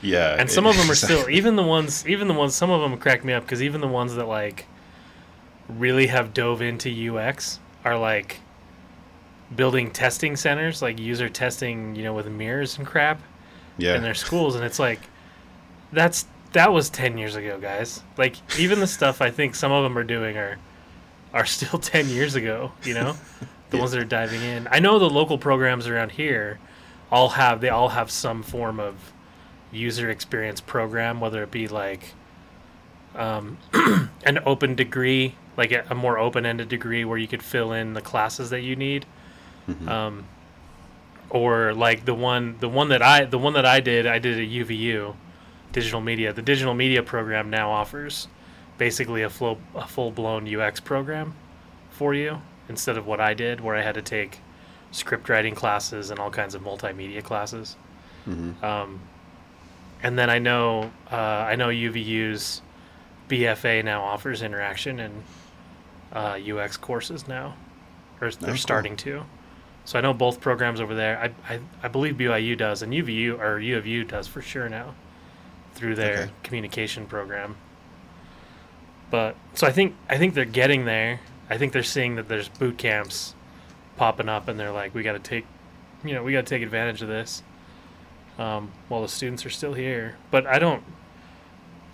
Yeah, 0.01 0.35
and 0.39 0.49
some 0.49 0.65
of 0.65 0.75
them 0.77 0.89
are 0.89 0.95
still 0.95 1.29
even 1.39 1.55
the 1.55 1.63
ones 1.63 2.07
even 2.07 2.27
the 2.27 2.33
ones 2.33 2.55
some 2.55 2.69
of 2.71 2.81
them 2.81 2.97
crack 2.99 3.23
me 3.23 3.33
up 3.33 3.43
because 3.43 3.61
even 3.61 3.81
the 3.81 3.87
ones 3.87 4.15
that 4.15 4.27
like 4.27 4.65
really 5.69 6.07
have 6.07 6.33
dove 6.33 6.61
into 6.61 7.15
ux 7.15 7.59
are 7.85 7.97
like 7.97 8.39
building 9.55 9.91
testing 9.91 10.35
centers 10.35 10.81
like 10.81 10.99
user 10.99 11.29
testing 11.29 11.95
you 11.95 12.03
know 12.03 12.13
with 12.13 12.27
mirrors 12.27 12.77
and 12.77 12.87
crap 12.87 13.21
yeah. 13.77 13.95
in 13.95 14.01
their 14.01 14.13
schools 14.13 14.55
and 14.55 14.63
it's 14.63 14.79
like 14.79 14.99
that's 15.91 16.25
that 16.53 16.71
was 16.71 16.89
10 16.89 17.17
years 17.17 17.35
ago 17.35 17.59
guys 17.59 18.01
like 18.17 18.35
even 18.59 18.79
the 18.79 18.87
stuff 18.87 19.21
i 19.21 19.29
think 19.29 19.55
some 19.55 19.71
of 19.71 19.83
them 19.83 19.97
are 19.97 20.03
doing 20.03 20.37
are 20.37 20.57
are 21.33 21.45
still 21.45 21.79
10 21.79 22.07
years 22.09 22.35
ago 22.35 22.71
you 22.83 22.93
know 22.93 23.15
the 23.69 23.77
Yeah. 23.77 23.79
ones 23.81 23.91
that 23.91 24.01
are 24.01 24.05
diving 24.05 24.41
in 24.41 24.67
i 24.71 24.79
know 24.79 24.99
the 24.99 25.09
local 25.09 25.37
programs 25.37 25.87
around 25.87 26.11
here 26.13 26.59
all 27.11 27.29
have 27.29 27.61
they 27.61 27.69
all 27.69 27.89
have 27.89 28.09
some 28.11 28.43
form 28.43 28.79
of 28.79 28.95
user 29.71 30.09
experience 30.09 30.59
program 30.61 31.19
whether 31.21 31.41
it 31.43 31.51
be 31.51 31.67
like 31.67 32.13
um, 33.15 33.57
an 34.25 34.39
open 34.45 34.75
degree 34.75 35.35
like 35.57 35.71
a, 35.71 35.85
a 35.89 35.95
more 35.95 36.17
open-ended 36.17 36.69
degree 36.69 37.03
where 37.05 37.17
you 37.17 37.27
could 37.27 37.43
fill 37.43 37.71
in 37.73 37.93
the 37.93 38.01
classes 38.01 38.49
that 38.49 38.61
you 38.61 38.75
need 38.75 39.05
Mhm. 39.69 39.87
um, 39.87 40.25
or 41.29 41.73
like 41.73 42.05
the 42.05 42.13
one 42.13 42.55
the 42.59 42.67
one 42.69 42.89
that 42.89 43.01
I 43.01 43.25
the 43.25 43.37
one 43.37 43.53
that 43.53 43.65
I 43.65 43.79
did 43.79 44.07
I 44.07 44.17
did 44.19 44.39
at 44.39 44.47
UVU 44.49 45.15
digital 45.71 46.01
media 46.01 46.33
the 46.33 46.41
digital 46.41 46.73
media 46.73 47.03
program 47.03 47.49
now 47.49 47.69
offers 47.71 48.27
basically 48.77 49.21
a 49.21 49.29
full 49.29 49.59
a 49.75 49.87
full 49.87 50.11
blown 50.11 50.47
UX 50.53 50.79
program 50.79 51.33
for 51.91 52.13
you 52.13 52.41
instead 52.69 52.97
of 52.97 53.05
what 53.05 53.19
I 53.21 53.33
did 53.33 53.61
where 53.61 53.75
I 53.75 53.81
had 53.81 53.95
to 53.95 54.01
take 54.01 54.39
script 54.91 55.29
writing 55.29 55.53
classes 55.55 56.09
and 56.09 56.19
all 56.19 56.31
kinds 56.31 56.55
of 56.55 56.61
multimedia 56.63 57.23
classes 57.23 57.77
Mhm. 58.27 58.61
um, 58.63 58.99
and 60.03 60.17
then 60.17 60.29
I 60.29 60.39
know 60.39 60.91
uh, 61.11 61.15
I 61.15 61.55
know 61.55 61.67
UVU's 61.67 62.61
BFA 63.29 63.83
now 63.83 64.01
offers 64.03 64.41
interaction 64.41 64.99
and 64.99 65.23
uh, 66.13 66.37
UX 66.57 66.77
courses 66.77 67.27
now, 67.27 67.55
or 68.19 68.31
they're 68.31 68.49
cool. 68.49 68.57
starting 68.57 68.95
to. 68.97 69.23
So 69.85 69.97
I 69.97 70.01
know 70.01 70.13
both 70.13 70.39
programs 70.41 70.79
over 70.79 70.93
there. 70.93 71.17
I, 71.49 71.53
I, 71.55 71.59
I 71.83 71.87
believe 71.87 72.15
BYU 72.15 72.55
does, 72.57 72.81
and 72.83 72.93
UVU 72.93 73.39
or 73.39 73.59
U 73.59 73.77
of 73.77 73.87
U 73.87 74.03
does 74.03 74.27
for 74.27 74.41
sure 74.41 74.69
now, 74.69 74.93
through 75.73 75.95
their 75.95 76.23
Okay. 76.23 76.31
communication 76.43 77.05
program. 77.07 77.55
But 79.09 79.35
so 79.55 79.67
I 79.67 79.71
think 79.71 79.95
I 80.09 80.17
think 80.17 80.33
they're 80.33 80.45
getting 80.45 80.85
there. 80.85 81.19
I 81.49 81.57
think 81.57 81.73
they're 81.73 81.83
seeing 81.83 82.15
that 82.15 82.27
there's 82.29 82.47
boot 82.47 82.77
camps 82.77 83.35
popping 83.97 84.29
up, 84.29 84.47
and 84.47 84.59
they're 84.59 84.71
like, 84.71 84.93
we 84.95 85.03
got 85.03 85.13
to 85.13 85.19
take, 85.19 85.45
you 86.03 86.13
know, 86.13 86.23
we 86.23 86.31
got 86.31 86.45
to 86.45 86.49
take 86.49 86.61
advantage 86.63 87.01
of 87.01 87.07
this 87.09 87.43
um, 88.41 88.71
while 88.87 89.03
the 89.03 89.07
students 89.07 89.45
are 89.45 89.49
still 89.51 89.73
here. 89.73 90.15
But 90.31 90.47
I 90.47 90.57
don't, 90.57 90.83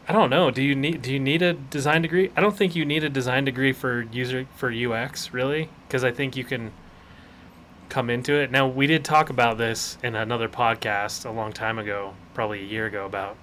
I 0.08 0.14
don't 0.14 0.30
know. 0.30 0.50
Do 0.50 0.64
you 0.64 0.76
need 0.76 1.02
do 1.02 1.12
you 1.12 1.20
need 1.20 1.42
a 1.42 1.54
design 1.54 2.02
degree? 2.02 2.32
I 2.36 2.42
don't 2.42 2.56
think 2.56 2.76
you 2.76 2.86
need 2.86 3.04
a 3.04 3.10
design 3.10 3.44
degree 3.46 3.74
for 3.74 4.04
user 4.04 4.48
for 4.56 4.72
UX 4.72 5.34
really, 5.34 5.70
because 5.88 6.04
I 6.06 6.12
think 6.12 6.38
you 6.38 6.46
can 6.46 6.72
come 7.90 8.10
into 8.10 8.34
it. 8.34 8.50
Now 8.50 8.68
we 8.68 8.88
did 8.88 9.04
talk 9.04 9.30
about 9.30 9.58
this 9.58 9.98
in 10.02 10.16
another 10.16 10.48
podcast 10.48 11.26
a 11.26 11.32
long 11.32 11.52
time 11.52 11.80
ago, 11.80 12.14
probably 12.34 12.62
a 12.62 12.66
year 12.66 12.86
ago, 12.86 13.06
about 13.06 13.36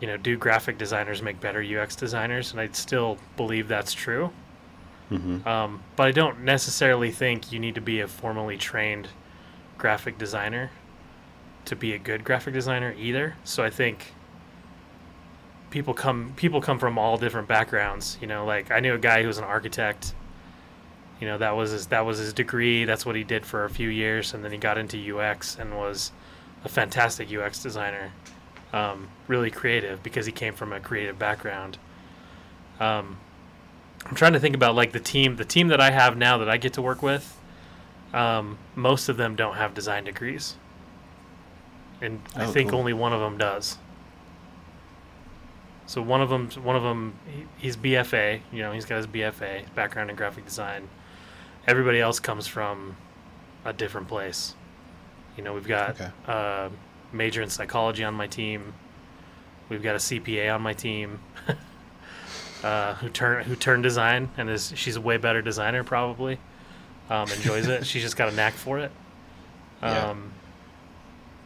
you 0.00 0.06
know, 0.06 0.16
do 0.16 0.36
graphic 0.36 0.78
designers 0.78 1.22
make 1.22 1.40
better 1.40 1.60
UX 1.60 1.96
designers? 1.96 2.52
And 2.52 2.60
I 2.60 2.68
still 2.72 3.18
believe 3.36 3.66
that's 3.66 3.92
true. 3.92 4.30
Mhm. 5.10 5.44
Um, 5.44 5.82
but 5.96 6.06
I 6.06 6.12
don't 6.12 6.44
necessarily 6.44 7.10
think 7.10 7.50
you 7.50 7.58
need 7.58 7.74
to 7.74 7.80
be 7.80 8.00
a 8.00 8.06
formally 8.06 8.56
trained 8.56 9.08
graphic 9.76 10.16
designer 10.16 10.70
to 11.68 11.76
be 11.76 11.92
a 11.92 11.98
good 11.98 12.24
graphic 12.24 12.54
designer 12.54 12.94
either. 12.98 13.36
So 13.44 13.62
I 13.62 13.70
think 13.70 14.12
people 15.70 15.94
come 15.94 16.32
people 16.36 16.60
come 16.60 16.78
from 16.78 16.98
all 16.98 17.16
different 17.16 17.48
backgrounds. 17.48 18.18
You 18.20 18.26
know, 18.26 18.44
like 18.44 18.70
I 18.70 18.80
knew 18.80 18.94
a 18.94 18.98
guy 18.98 19.22
who 19.22 19.28
was 19.28 19.38
an 19.38 19.44
architect. 19.44 20.14
You 21.20 21.26
know, 21.26 21.38
that 21.38 21.56
was 21.56 21.70
his 21.70 21.86
that 21.88 22.04
was 22.04 22.18
his 22.18 22.32
degree. 22.32 22.84
That's 22.84 23.04
what 23.04 23.16
he 23.16 23.24
did 23.24 23.44
for 23.44 23.64
a 23.64 23.70
few 23.70 23.88
years, 23.88 24.34
and 24.34 24.44
then 24.44 24.52
he 24.52 24.58
got 24.58 24.78
into 24.78 25.18
UX 25.18 25.56
and 25.58 25.76
was 25.76 26.12
a 26.64 26.68
fantastic 26.68 27.32
UX 27.32 27.62
designer. 27.62 28.12
Um, 28.72 29.08
really 29.26 29.50
creative 29.50 30.02
because 30.02 30.26
he 30.26 30.32
came 30.32 30.54
from 30.54 30.72
a 30.72 30.80
creative 30.80 31.18
background. 31.18 31.78
Um, 32.78 33.16
I'm 34.04 34.14
trying 34.14 34.34
to 34.34 34.40
think 34.40 34.54
about 34.54 34.74
like 34.74 34.92
the 34.92 35.00
team, 35.00 35.36
the 35.36 35.44
team 35.44 35.68
that 35.68 35.80
I 35.80 35.90
have 35.90 36.16
now 36.16 36.38
that 36.38 36.48
I 36.48 36.56
get 36.56 36.74
to 36.74 36.82
work 36.82 37.02
with. 37.02 37.34
Um, 38.12 38.58
most 38.74 39.08
of 39.08 39.16
them 39.16 39.36
don't 39.36 39.56
have 39.56 39.74
design 39.74 40.04
degrees, 40.04 40.56
and 42.00 42.20
I 42.36 42.44
Oh, 42.44 42.50
think 42.52 42.70
cool. 42.70 42.78
only 42.80 42.92
one 42.92 43.12
of 43.12 43.20
them 43.20 43.38
does. 43.38 43.78
So 45.86 46.02
one 46.02 46.20
of 46.20 46.28
them, 46.28 46.50
one 46.62 46.76
of 46.76 46.82
them, 46.82 47.14
he, 47.26 47.46
he's 47.56 47.76
BFA. 47.76 48.40
You 48.52 48.62
know, 48.62 48.72
he's 48.72 48.84
got 48.84 48.96
his 48.96 49.06
BFA 49.06 49.74
background 49.74 50.10
in 50.10 50.16
graphic 50.16 50.44
design. 50.44 50.88
Everybody 51.66 52.00
else 52.00 52.20
comes 52.20 52.46
from 52.46 52.96
a 53.64 53.72
different 53.72 54.06
place. 54.08 54.54
You 55.36 55.44
know, 55.44 55.54
we've 55.54 55.66
got 55.68 55.90
Okay. 55.90 56.10
a 56.26 56.70
major 57.12 57.40
in 57.42 57.48
psychology 57.48 58.04
on 58.04 58.14
my 58.14 58.26
team. 58.26 58.74
We've 59.68 59.82
got 59.82 59.94
a 59.94 59.98
CPA 59.98 60.54
on 60.54 60.60
my 60.62 60.72
team 60.74 61.20
uh, 62.64 62.94
who 62.94 63.08
turn 63.08 63.44
who 63.44 63.54
turned 63.56 63.82
design 63.82 64.30
and 64.36 64.48
is 64.50 64.72
she's 64.74 64.96
a 64.96 65.00
way 65.00 65.16
better 65.16 65.40
designer 65.42 65.84
probably. 65.84 66.38
Um, 67.10 67.30
enjoys 67.30 67.66
it. 67.66 67.86
She's 67.86 68.02
just 68.02 68.16
got 68.18 68.28
a 68.30 68.32
knack 68.32 68.52
for 68.52 68.78
it. 68.78 68.90
Yeah. 69.82 70.10
Um, 70.10 70.32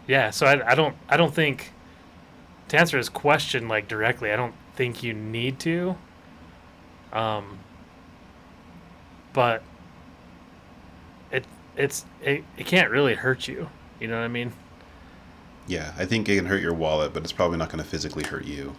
yeah. 0.07 0.31
So 0.31 0.47
I, 0.47 0.73
I 0.73 0.75
don't 0.75 0.97
I 1.09 1.17
don't 1.17 1.35
think 1.35 1.73
to 2.69 2.79
answer 2.79 2.97
his 2.97 3.09
question 3.09 3.69
like 3.69 3.89
directly. 3.89 4.33
I 4.33 4.37
don't 4.37 4.55
think 4.75 5.03
you 5.03 5.13
need 5.13 5.61
to. 5.61 5.97
Um, 7.13 7.59
but 9.33 9.63
it 11.31 11.45
it's 11.77 12.05
it, 12.23 12.45
it 12.57 12.67
can't 12.67 12.91
really 12.91 13.15
hurt 13.15 13.49
you. 13.49 13.69
You 14.01 14.09
know 14.09 14.17
what 14.17 14.25
I 14.25 14.29
mean? 14.29 14.53
Yeah, 15.67 15.93
I 15.97 16.05
think 16.07 16.29
it 16.29 16.37
can 16.37 16.47
hurt 16.47 16.61
your 16.61 16.75
wallet, 16.75 17.13
but 17.13 17.23
it's 17.23 17.33
probably 17.33 17.59
not 17.59 17.69
going 17.69 17.83
to 17.83 17.89
physically 17.89 18.25
hurt 18.25 18.45
you. 18.45 18.75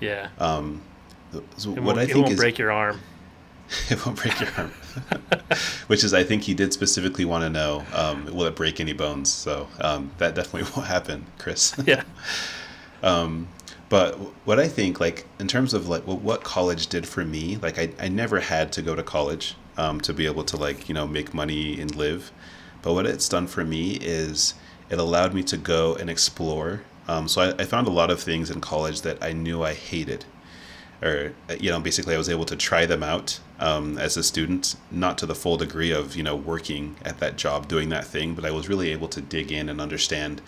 Yeah. 0.00 0.28
Um, 0.38 0.82
so 1.56 1.70
what 1.70 1.98
I 1.98 2.02
it 2.02 2.06
think 2.06 2.18
won't 2.18 2.32
is 2.32 2.38
break 2.38 2.58
your 2.58 2.70
arm. 2.70 3.00
it 3.90 4.04
won't 4.06 4.22
break 4.22 4.38
your 4.40 4.50
arm. 4.56 4.72
Which 5.86 6.04
is, 6.04 6.14
I 6.14 6.24
think 6.24 6.42
he 6.44 6.54
did 6.54 6.72
specifically 6.72 7.24
want 7.24 7.44
to 7.44 7.50
know, 7.50 7.84
um, 7.92 8.26
will 8.26 8.44
it 8.46 8.56
break 8.56 8.80
any 8.80 8.92
bones? 8.92 9.32
So 9.32 9.68
um, 9.80 10.10
that 10.18 10.34
definitely 10.34 10.70
won't 10.76 10.88
happen, 10.88 11.26
Chris. 11.38 11.74
Yeah. 11.86 12.02
But 13.88 14.16
what 14.44 14.58
I 14.58 14.68
think, 14.68 14.98
like 15.00 15.26
in 15.38 15.46
terms 15.46 15.74
of 15.74 15.88
like 15.88 16.06
what, 16.06 16.20
what 16.20 16.42
college 16.42 16.88
did 16.88 17.06
for 17.06 17.24
me, 17.24 17.56
like 17.58 17.78
I, 17.78 17.90
I 18.00 18.08
never 18.08 18.40
had 18.40 18.72
to 18.72 18.82
go 18.82 18.94
to 18.94 19.02
college 19.02 19.54
um, 19.76 20.00
to 20.02 20.12
be 20.12 20.26
able 20.26 20.44
to 20.44 20.56
like 20.56 20.88
you 20.88 20.94
know 20.94 21.06
make 21.06 21.34
money 21.34 21.80
and 21.80 21.94
live. 21.94 22.32
But 22.82 22.94
what 22.94 23.06
it's 23.06 23.28
done 23.28 23.46
for 23.46 23.64
me 23.64 23.92
is 24.00 24.54
it 24.90 24.98
allowed 24.98 25.32
me 25.34 25.42
to 25.44 25.56
go 25.56 25.94
and 25.94 26.10
explore. 26.10 26.82
Um, 27.06 27.28
so 27.28 27.42
I, 27.42 27.62
I 27.62 27.64
found 27.66 27.86
a 27.86 27.90
lot 27.90 28.10
of 28.10 28.20
things 28.20 28.50
in 28.50 28.60
college 28.60 29.02
that 29.02 29.22
I 29.22 29.32
knew 29.32 29.62
I 29.62 29.74
hated, 29.74 30.24
or 31.04 31.32
uh, 31.50 31.54
you 31.60 31.70
know 31.70 31.78
basically 31.78 32.14
I 32.14 32.18
was 32.18 32.28
able 32.28 32.46
to 32.46 32.56
try 32.56 32.86
them 32.86 33.02
out 33.02 33.38
um, 33.60 33.98
as 33.98 34.16
a 34.16 34.22
student, 34.22 34.76
not 34.90 35.18
to 35.18 35.26
the 35.26 35.34
full 35.34 35.56
degree 35.56 35.92
of 35.92 36.16
you 36.16 36.22
know 36.22 36.34
working 36.34 36.96
at 37.04 37.18
that 37.20 37.36
job 37.36 37.68
doing 37.68 37.90
that 37.90 38.06
thing, 38.06 38.34
but 38.34 38.44
I 38.44 38.50
was 38.50 38.68
really 38.68 38.90
able 38.90 39.08
to 39.08 39.20
dig 39.20 39.52
in 39.52 39.68
and 39.68 39.80
understand 39.80 40.40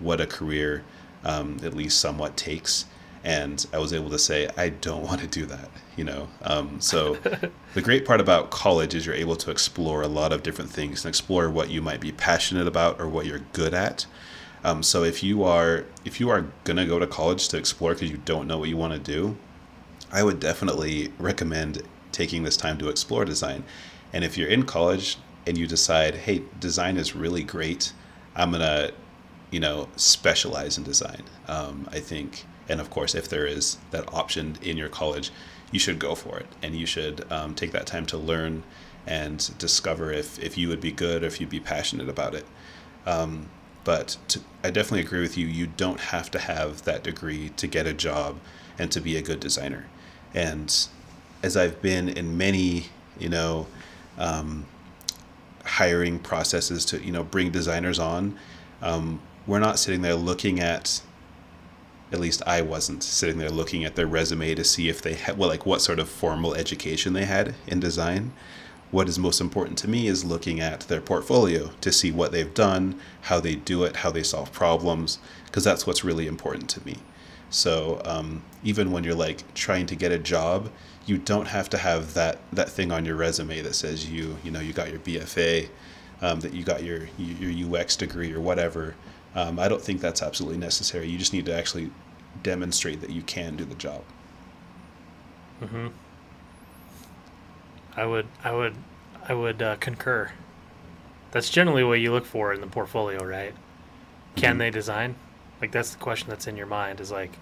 what 0.00 0.20
a 0.20 0.26
career 0.26 0.84
um, 1.24 1.58
at 1.62 1.74
least 1.74 2.00
somewhat 2.00 2.36
takes. 2.36 2.86
And 3.22 3.66
I 3.74 3.78
was 3.78 3.92
able 3.92 4.08
to 4.10 4.18
say, 4.18 4.48
I 4.56 4.70
don't 4.70 5.02
want 5.06 5.20
to 5.20 5.26
do 5.26 5.46
that, 5.46 5.68
you 5.96 6.04
know. 6.04 6.28
Um, 6.42 6.80
so 6.80 7.14
the 7.74 7.82
great 7.82 8.06
part 8.06 8.20
about 8.20 8.50
college 8.50 8.94
is 8.94 9.06
you're 9.06 9.14
able 9.14 9.36
to 9.36 9.50
explore 9.50 10.02
a 10.02 10.08
lot 10.08 10.32
of 10.32 10.42
different 10.42 10.70
things 10.70 11.04
and 11.04 11.10
explore 11.10 11.50
what 11.50 11.70
you 11.70 11.82
might 11.82 12.00
be 12.00 12.12
passionate 12.12 12.66
about 12.66 13.00
or 13.00 13.08
what 13.08 13.26
you're 13.26 13.42
good 13.52 13.74
at. 13.74 14.06
Um, 14.62 14.82
so 14.82 15.04
if 15.04 15.22
you 15.22 15.44
are 15.44 15.86
if 16.04 16.20
you 16.20 16.28
are 16.28 16.46
gonna 16.64 16.86
go 16.86 16.98
to 16.98 17.06
college 17.06 17.48
to 17.48 17.56
explore 17.56 17.94
because 17.94 18.10
you 18.10 18.18
don't 18.18 18.46
know 18.46 18.58
what 18.58 18.68
you 18.68 18.76
want 18.76 18.92
to 18.92 18.98
do, 18.98 19.36
I 20.12 20.22
would 20.22 20.40
definitely 20.40 21.12
recommend 21.18 21.82
taking 22.12 22.42
this 22.42 22.56
time 22.56 22.78
to 22.78 22.88
explore 22.88 23.24
design. 23.24 23.64
And 24.12 24.24
if 24.24 24.36
you're 24.36 24.48
in 24.48 24.64
college 24.64 25.18
and 25.46 25.56
you 25.56 25.66
decide, 25.66 26.14
hey, 26.14 26.42
design 26.58 26.96
is 26.96 27.14
really 27.14 27.44
great, 27.44 27.92
I'm 28.34 28.50
gonna, 28.50 28.90
you 29.50 29.60
know, 29.60 29.88
specialize 29.96 30.76
in 30.78 30.84
design. 30.84 31.22
Um, 31.46 31.88
I 31.92 32.00
think, 32.00 32.44
and 32.68 32.80
of 32.80 32.90
course, 32.90 33.14
if 33.14 33.28
there 33.28 33.46
is 33.46 33.78
that 33.90 34.12
option 34.12 34.58
in 34.62 34.76
your 34.76 34.88
college, 34.88 35.30
you 35.70 35.78
should 35.78 35.98
go 36.00 36.14
for 36.16 36.38
it, 36.38 36.46
and 36.62 36.74
you 36.74 36.86
should 36.86 37.30
um, 37.30 37.54
take 37.54 37.70
that 37.72 37.86
time 37.86 38.06
to 38.06 38.18
learn 38.18 38.64
and 39.06 39.56
discover 39.58 40.12
if 40.12 40.38
if 40.38 40.58
you 40.58 40.68
would 40.68 40.80
be 40.80 40.92
good, 40.92 41.22
or 41.22 41.26
if 41.26 41.40
you'd 41.40 41.50
be 41.50 41.60
passionate 41.60 42.08
about 42.08 42.34
it. 42.34 42.46
Um, 43.06 43.48
but 43.84 44.16
to, 44.28 44.40
I 44.62 44.70
definitely 44.70 45.06
agree 45.06 45.20
with 45.20 45.38
you. 45.38 45.46
You 45.46 45.68
don't 45.68 46.00
have 46.00 46.30
to 46.32 46.38
have 46.38 46.82
that 46.82 47.04
degree 47.04 47.50
to 47.50 47.66
get 47.66 47.86
a 47.86 47.92
job 47.92 48.38
and 48.78 48.90
to 48.92 49.00
be 49.00 49.16
a 49.16 49.22
good 49.22 49.40
designer. 49.40 49.86
And 50.34 50.88
as 51.42 51.56
I've 51.56 51.80
been 51.82 52.08
in 52.08 52.36
many, 52.36 52.86
you 53.18 53.28
know, 53.28 53.66
um, 54.18 54.66
hiring 55.64 56.18
processes 56.18 56.84
to 56.86 57.04
you 57.04 57.12
know 57.12 57.22
bring 57.22 57.50
designers 57.50 57.98
on, 57.98 58.36
um, 58.82 59.20
we're 59.46 59.58
not 59.58 59.78
sitting 59.78 60.02
there 60.02 60.14
looking 60.14 60.60
at. 60.60 61.02
At 62.12 62.18
least 62.18 62.42
I 62.44 62.60
wasn't 62.60 63.04
sitting 63.04 63.38
there 63.38 63.50
looking 63.50 63.84
at 63.84 63.94
their 63.94 64.08
resume 64.08 64.56
to 64.56 64.64
see 64.64 64.88
if 64.88 65.00
they 65.00 65.14
had 65.14 65.38
well, 65.38 65.48
like 65.48 65.64
what 65.64 65.80
sort 65.80 66.00
of 66.00 66.08
formal 66.08 66.56
education 66.56 67.12
they 67.12 67.24
had 67.24 67.54
in 67.68 67.78
design 67.78 68.32
what 68.90 69.08
is 69.08 69.18
most 69.18 69.40
important 69.40 69.78
to 69.78 69.88
me 69.88 70.06
is 70.06 70.24
looking 70.24 70.60
at 70.60 70.80
their 70.80 71.00
portfolio 71.00 71.70
to 71.80 71.92
see 71.92 72.10
what 72.10 72.32
they've 72.32 72.54
done, 72.54 73.00
how 73.22 73.38
they 73.38 73.54
do 73.54 73.84
it, 73.84 73.96
how 73.96 74.10
they 74.10 74.22
solve 74.22 74.52
problems, 74.52 75.18
because 75.46 75.64
that's 75.64 75.86
what's 75.86 76.04
really 76.04 76.26
important 76.26 76.68
to 76.70 76.84
me. 76.84 76.96
So 77.50 78.00
um, 78.04 78.42
even 78.62 78.92
when 78.92 79.04
you're 79.04 79.14
like 79.14 79.52
trying 79.54 79.86
to 79.86 79.96
get 79.96 80.12
a 80.12 80.18
job, 80.18 80.70
you 81.06 81.18
don't 81.18 81.46
have 81.48 81.68
to 81.70 81.78
have 81.78 82.14
that 82.14 82.38
that 82.52 82.68
thing 82.70 82.92
on 82.92 83.04
your 83.04 83.16
resume 83.16 83.60
that 83.62 83.74
says 83.74 84.08
you 84.08 84.38
you 84.44 84.50
know 84.50 84.60
you 84.60 84.72
got 84.72 84.90
your 84.90 85.00
BFA, 85.00 85.68
um, 86.22 86.40
that 86.40 86.52
you 86.54 86.64
got 86.64 86.82
your 86.84 87.08
your 87.18 87.76
UX 87.80 87.96
degree 87.96 88.32
or 88.32 88.40
whatever. 88.40 88.94
Um, 89.34 89.58
I 89.58 89.68
don't 89.68 89.82
think 89.82 90.00
that's 90.00 90.22
absolutely 90.22 90.58
necessary. 90.58 91.08
You 91.08 91.18
just 91.18 91.32
need 91.32 91.46
to 91.46 91.54
actually 91.54 91.90
demonstrate 92.42 93.00
that 93.00 93.10
you 93.10 93.22
can 93.22 93.56
do 93.56 93.64
the 93.64 93.74
job. 93.74 94.02
hmm 95.60 95.88
I 97.96 98.06
would, 98.06 98.26
I 98.42 98.52
would, 98.52 98.74
I 99.28 99.34
would 99.34 99.62
uh, 99.62 99.76
concur. 99.76 100.30
That's 101.32 101.50
generally 101.50 101.84
what 101.84 102.00
you 102.00 102.12
look 102.12 102.26
for 102.26 102.52
in 102.52 102.60
the 102.60 102.66
portfolio, 102.66 103.24
right? 103.24 103.54
Can 104.36 104.56
Mhm. 104.56 104.58
they 104.58 104.70
design? 104.70 105.16
Like 105.60 105.72
that's 105.72 105.90
the 105.90 105.98
question 105.98 106.28
that's 106.30 106.46
in 106.46 106.56
your 106.56 106.66
mind. 106.66 107.00
Is 107.00 107.10
like, 107.10 107.32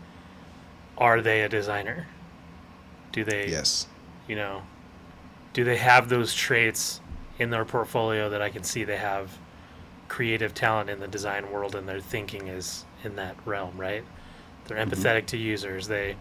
are 0.96 1.20
they 1.20 1.42
a 1.42 1.48
designer? 1.48 2.06
Do 3.12 3.24
they, 3.24 3.48
Yes. 3.48 3.86
you 4.26 4.36
know, 4.36 4.62
do 5.52 5.64
they 5.64 5.76
have 5.76 6.08
those 6.08 6.34
traits 6.34 7.00
in 7.38 7.50
their 7.50 7.64
portfolio 7.64 8.28
that 8.30 8.42
I 8.42 8.50
can 8.50 8.62
see 8.64 8.84
they 8.84 8.96
have 8.96 9.30
creative 10.08 10.54
talent 10.54 10.90
in 10.90 11.00
the 11.00 11.08
design 11.08 11.50
world 11.50 11.74
and 11.74 11.88
their 11.88 12.00
thinking 12.00 12.48
is 12.48 12.84
in 13.04 13.16
that 13.16 13.36
realm, 13.44 13.76
right? 13.76 14.04
They're 14.66 14.84
empathetic 14.84 15.26
to 15.26 15.36
users. 15.36 15.86
They 15.88 16.16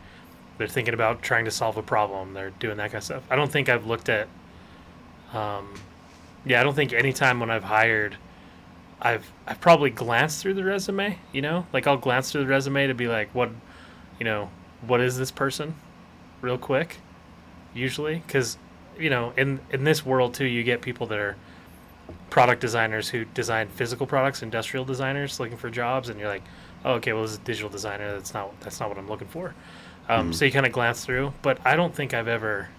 they're 0.57 0.67
thinking 0.67 0.93
about 0.93 1.21
trying 1.21 1.45
to 1.45 1.51
solve 1.51 1.77
a 1.77 1.83
problem. 1.83 2.33
They're 2.33 2.49
doing 2.51 2.77
that 2.77 2.87
kind 2.91 2.95
of 2.99 3.03
stuff. 3.03 3.23
I 3.29 3.35
don't 3.35 3.51
think 3.51 3.69
I've 3.69 3.85
looked 3.85 4.09
at 4.09 4.27
um 5.33 5.73
yeah, 6.45 6.61
I 6.61 6.63
don't 6.63 6.73
think 6.75 6.93
anytime 6.93 7.39
when 7.39 7.49
I've 7.51 7.63
hired 7.63 8.15
I've 9.01 9.31
I've 9.47 9.61
probably 9.61 9.89
glanced 9.89 10.41
through 10.41 10.55
the 10.55 10.63
resume, 10.63 11.19
you 11.31 11.41
know? 11.41 11.65
Like 11.73 11.87
I'll 11.87 11.97
glance 11.97 12.31
through 12.31 12.41
the 12.43 12.47
resume 12.49 12.87
to 12.87 12.93
be 12.93 13.07
like 13.07 13.29
what 13.33 13.51
you 14.19 14.25
know, 14.25 14.49
what 14.81 15.01
is 15.01 15.17
this 15.17 15.31
person 15.31 15.75
real 16.41 16.57
quick 16.57 16.97
usually 17.73 18.23
cuz 18.27 18.57
you 18.99 19.09
know, 19.09 19.33
in 19.37 19.59
in 19.71 19.83
this 19.83 20.05
world 20.05 20.33
too, 20.33 20.45
you 20.45 20.63
get 20.63 20.81
people 20.81 21.07
that 21.07 21.19
are 21.19 21.35
product 22.29 22.61
designers 22.61 23.09
who 23.09 23.25
design 23.25 23.67
physical 23.69 24.05
products, 24.07 24.41
industrial 24.43 24.85
designers 24.85 25.39
looking 25.39 25.57
for 25.57 25.69
jobs, 25.69 26.09
and 26.09 26.19
you're 26.19 26.29
like, 26.29 26.43
oh, 26.85 26.93
okay, 26.93 27.13
well, 27.13 27.21
this 27.23 27.31
is 27.31 27.37
a 27.37 27.41
digital 27.41 27.69
designer. 27.69 28.11
That's 28.13 28.33
not 28.33 28.59
that's 28.61 28.79
not 28.79 28.89
what 28.89 28.97
I'm 28.97 29.07
looking 29.07 29.27
for. 29.27 29.53
Um, 30.09 30.31
Mhm. 30.31 30.35
So 30.35 30.45
you 30.45 30.51
kind 30.51 30.65
of 30.65 30.71
glance 30.71 31.05
through, 31.05 31.33
but 31.41 31.59
I 31.65 31.75
don't 31.75 31.93
think 31.93 32.13
I've 32.13 32.27
ever, 32.29 32.69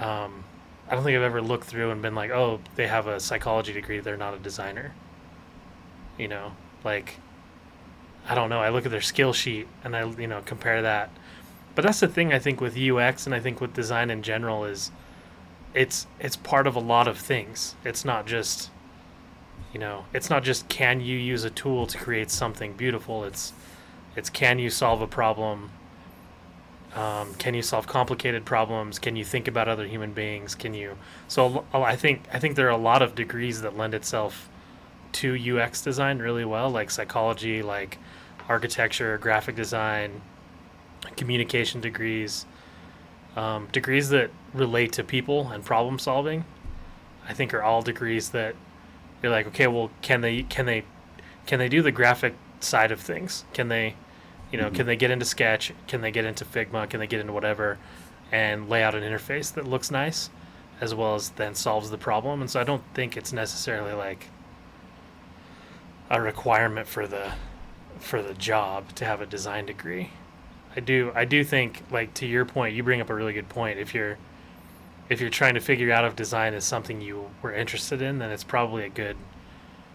um, 0.00 0.44
I 0.90 0.94
don't 0.94 1.04
think 1.04 1.16
I've 1.16 1.22
ever 1.22 1.40
looked 1.40 1.66
through 1.66 1.92
and 1.92 2.02
been 2.02 2.16
like, 2.16 2.32
oh, 2.32 2.60
they 2.74 2.88
have 2.88 3.06
a 3.06 3.20
psychology 3.20 3.72
degree. 3.72 4.00
They're 4.00 4.16
not 4.16 4.34
a 4.34 4.38
designer. 4.38 4.92
You 6.18 6.26
know, 6.26 6.52
like, 6.84 7.16
I 8.28 8.34
don't 8.34 8.50
know. 8.50 8.60
I 8.60 8.70
look 8.70 8.84
at 8.84 8.90
their 8.90 9.00
skill 9.00 9.32
sheet 9.32 9.68
and 9.84 9.94
I, 9.94 10.04
you 10.04 10.26
know, 10.26 10.42
compare 10.44 10.82
that. 10.82 11.10
But 11.76 11.82
that's 11.82 12.00
the 12.00 12.08
thing 12.08 12.32
I 12.32 12.40
think 12.40 12.60
with 12.60 12.76
UX 12.76 13.24
and 13.24 13.34
I 13.34 13.40
think 13.40 13.60
with 13.60 13.72
design 13.72 14.10
in 14.10 14.22
general 14.22 14.64
is 14.64 14.90
it's 15.72 16.08
it's 16.18 16.36
part 16.36 16.66
of 16.66 16.74
a 16.74 16.80
lot 16.80 17.06
of 17.06 17.16
things. 17.16 17.76
It's 17.84 18.04
not 18.04 18.26
just 18.26 18.70
you 19.72 19.78
know, 19.78 20.04
it's 20.12 20.28
not 20.28 20.42
just 20.42 20.68
can 20.68 21.00
you 21.00 21.16
use 21.16 21.44
a 21.44 21.50
tool 21.50 21.86
to 21.86 21.96
create 21.96 22.30
something 22.30 22.72
beautiful. 22.72 23.24
It's 23.24 23.52
it's 24.16 24.28
can 24.28 24.58
you 24.58 24.68
solve 24.68 25.00
a 25.00 25.06
problem? 25.06 25.70
Um, 26.94 27.34
can 27.34 27.54
you 27.54 27.62
solve 27.62 27.86
complicated 27.86 28.44
problems? 28.44 28.98
Can 28.98 29.14
you 29.14 29.24
think 29.24 29.46
about 29.46 29.68
other 29.68 29.86
human 29.86 30.12
beings? 30.12 30.54
Can 30.54 30.74
you? 30.74 30.96
So 31.28 31.64
I 31.72 31.94
think 31.96 32.22
I 32.32 32.38
think 32.38 32.56
there 32.56 32.66
are 32.66 32.70
a 32.70 32.76
lot 32.76 33.02
of 33.02 33.14
degrees 33.14 33.62
that 33.62 33.76
lend 33.76 33.94
itself 33.94 34.48
to 35.12 35.58
UX 35.58 35.82
design 35.82 36.18
really 36.18 36.44
well, 36.44 36.70
like 36.70 36.90
psychology, 36.90 37.62
like 37.62 37.98
architecture, 38.48 39.18
graphic 39.18 39.54
design, 39.54 40.20
communication 41.16 41.80
degrees. 41.80 42.46
Um, 43.36 43.68
degrees 43.70 44.08
that 44.08 44.30
relate 44.52 44.92
to 44.94 45.04
people 45.04 45.50
and 45.50 45.64
problem 45.64 46.00
solving, 46.00 46.44
I 47.28 47.32
think, 47.32 47.54
are 47.54 47.62
all 47.62 47.80
degrees 47.80 48.30
that 48.30 48.56
you're 49.22 49.30
like, 49.30 49.46
okay, 49.46 49.68
well, 49.68 49.90
can 50.02 50.20
they 50.20 50.42
can 50.42 50.66
they 50.66 50.84
can 51.46 51.58
they 51.58 51.68
do 51.68 51.82
the 51.82 51.92
graphic 51.92 52.34
side 52.60 52.92
of 52.92 53.00
things? 53.00 53.44
Can 53.52 53.68
they, 53.68 53.94
you 54.50 54.58
know, 54.58 54.64
can 54.64 54.78
mm-hmm. 54.80 54.86
they 54.86 54.96
get 54.96 55.10
into 55.10 55.24
Sketch? 55.24 55.72
Can 55.86 56.00
they 56.00 56.10
get 56.10 56.24
into 56.24 56.44
Figma? 56.44 56.88
Can 56.88 57.00
they 57.00 57.06
get 57.06 57.20
into 57.20 57.32
whatever, 57.32 57.78
and 58.32 58.68
lay 58.68 58.82
out 58.82 58.94
an 58.94 59.02
interface 59.02 59.52
that 59.54 59.66
looks 59.66 59.90
nice, 59.90 60.30
as 60.80 60.94
well 60.94 61.14
as 61.14 61.30
then 61.30 61.54
solves 61.54 61.90
the 61.90 61.98
problem? 61.98 62.40
And 62.40 62.50
so 62.50 62.60
I 62.60 62.64
don't 62.64 62.82
think 62.94 63.16
it's 63.16 63.32
necessarily 63.32 63.92
like 63.92 64.28
a 66.10 66.20
requirement 66.20 66.88
for 66.88 67.06
the 67.06 67.32
for 67.98 68.22
the 68.22 68.34
job 68.34 68.94
to 68.96 69.04
have 69.04 69.20
a 69.20 69.26
design 69.26 69.66
degree. 69.66 70.10
I 70.74 70.80
do 70.80 71.12
I 71.14 71.24
do 71.24 71.44
think 71.44 71.82
like 71.90 72.14
to 72.14 72.26
your 72.26 72.44
point, 72.44 72.74
you 72.74 72.82
bring 72.82 73.00
up 73.00 73.10
a 73.10 73.14
really 73.14 73.32
good 73.32 73.48
point. 73.48 73.78
If 73.78 73.94
you're 73.94 74.18
if 75.08 75.20
you're 75.20 75.30
trying 75.30 75.54
to 75.54 75.60
figure 75.60 75.92
out 75.92 76.04
if 76.04 76.14
design 76.16 76.54
is 76.54 76.64
something 76.64 77.00
you 77.00 77.30
were 77.42 77.52
interested 77.52 78.00
in, 78.02 78.18
then 78.18 78.30
it's 78.30 78.44
probably 78.44 78.84
a 78.84 78.88
good 78.88 79.16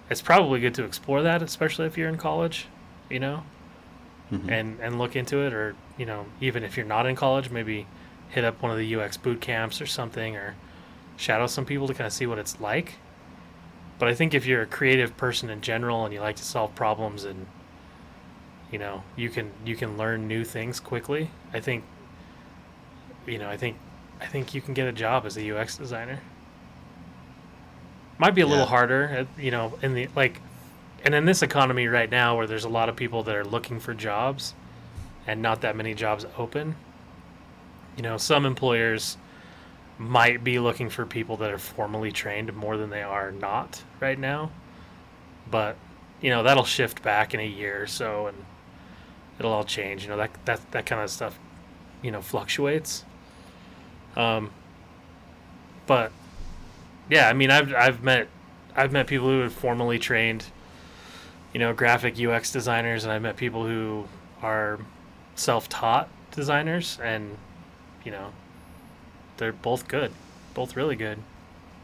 it's 0.09 0.21
probably 0.21 0.59
good 0.59 0.75
to 0.75 0.83
explore 0.83 1.21
that, 1.23 1.41
especially 1.41 1.87
if 1.87 1.97
you're 1.97 2.09
in 2.09 2.17
college, 2.17 2.67
you 3.09 3.19
know, 3.19 3.43
Mhm. 4.31 4.49
and 4.51 4.79
and 4.81 4.97
look 4.97 5.15
into 5.15 5.39
it, 5.45 5.53
or 5.53 5.75
you 5.97 6.05
know, 6.05 6.25
even 6.41 6.63
if 6.63 6.75
you're 6.77 6.85
not 6.85 7.05
in 7.05 7.15
college, 7.15 7.49
maybe 7.51 7.85
hit 8.29 8.43
up 8.43 8.61
one 8.61 8.71
of 8.71 8.77
the 8.77 8.85
UX 8.95 9.17
boot 9.17 9.39
camps 9.41 9.79
or 9.81 9.85
something, 9.85 10.35
or 10.35 10.55
shadow 11.17 11.47
some 11.47 11.65
people 11.65 11.87
to 11.87 11.93
kind 11.93 12.07
of 12.07 12.13
see 12.13 12.25
what 12.25 12.37
it's 12.39 12.59
like. 12.59 12.95
But 13.99 14.09
I 14.09 14.13
think 14.15 14.33
if 14.33 14.45
you're 14.45 14.61
a 14.63 14.65
creative 14.65 15.15
person 15.15 15.49
in 15.49 15.61
general 15.61 16.03
and 16.03 16.13
you 16.13 16.19
like 16.19 16.35
to 16.37 16.43
solve 16.43 16.75
problems 16.75 17.23
and 17.23 17.45
you 18.71 18.79
know 18.79 19.03
you 19.15 19.29
can 19.29 19.51
you 19.63 19.75
can 19.75 19.97
learn 19.97 20.27
new 20.27 20.43
things 20.43 20.79
quickly, 20.79 21.29
I 21.53 21.59
think 21.59 21.83
you 23.25 23.37
know 23.37 23.49
I 23.49 23.57
think 23.57 23.77
I 24.19 24.25
think 24.25 24.53
you 24.53 24.61
can 24.61 24.73
get 24.73 24.87
a 24.87 24.91
job 24.91 25.25
as 25.25 25.37
a 25.37 25.43
UX 25.55 25.77
designer. 25.77 26.19
Might 28.17 28.33
be 28.33 28.41
a 28.41 28.47
little 28.47 28.65
harder, 28.65 29.27
you 29.37 29.51
know, 29.51 29.77
in 29.81 29.93
the 29.93 30.07
like, 30.15 30.39
and 31.05 31.13
in 31.13 31.25
this 31.25 31.41
economy 31.41 31.87
right 31.87 32.09
now 32.09 32.35
where 32.35 32.47
there's 32.47 32.65
a 32.65 32.69
lot 32.69 32.89
of 32.89 32.95
people 32.95 33.23
that 33.23 33.35
are 33.35 33.45
looking 33.45 33.79
for 33.79 33.93
jobs, 33.93 34.55
and 35.27 35.41
not 35.41 35.61
that 35.61 35.75
many 35.75 35.93
jobs 35.93 36.25
open. 36.37 36.75
You 37.95 38.03
know, 38.03 38.17
some 38.17 38.45
employers 38.45 39.17
might 39.97 40.43
be 40.43 40.59
looking 40.59 40.89
for 40.89 41.05
people 41.05 41.37
that 41.37 41.51
are 41.51 41.57
formally 41.57 42.11
trained 42.11 42.53
more 42.53 42.75
than 42.75 42.89
they 42.89 43.01
are 43.01 43.31
not 43.31 43.83
right 43.99 44.19
now. 44.19 44.51
But, 45.49 45.77
you 46.21 46.29
know, 46.29 46.43
that'll 46.43 46.65
shift 46.65 47.01
back 47.01 47.33
in 47.33 47.39
a 47.39 47.47
year 47.47 47.83
or 47.83 47.87
so 47.87 48.27
and 48.27 48.45
it'll 49.39 49.53
all 49.53 49.63
change. 49.63 50.03
You 50.03 50.09
know, 50.09 50.17
that 50.17 50.31
that 50.45 50.71
that 50.71 50.85
kind 50.85 51.01
of 51.01 51.09
stuff, 51.09 51.39
you 52.01 52.11
know, 52.11 52.21
fluctuates. 52.21 53.05
Um 54.17 54.51
but 55.87 56.11
yeah, 57.09 57.29
I 57.29 57.33
mean 57.33 57.51
I've 57.51 57.73
I've 57.73 58.03
met 58.03 58.27
I've 58.75 58.91
met 58.91 59.07
people 59.07 59.27
who 59.27 59.41
are 59.41 59.49
formally 59.49 59.99
trained, 59.99 60.45
you 61.55 61.59
know, 61.59 61.71
graphic 61.71 62.19
UX 62.19 62.51
designers 62.51 63.05
and 63.05 63.13
I've 63.13 63.21
met 63.21 63.37
people 63.37 63.65
who 63.65 64.09
are 64.41 64.77
self-taught 65.35 66.09
designers 66.31 66.99
and 67.01 67.37
you 68.03 68.11
know, 68.11 68.33
they're 69.37 69.53
both 69.53 69.87
good, 69.87 70.11
both 70.53 70.75
really 70.75 70.97
good. 70.97 71.17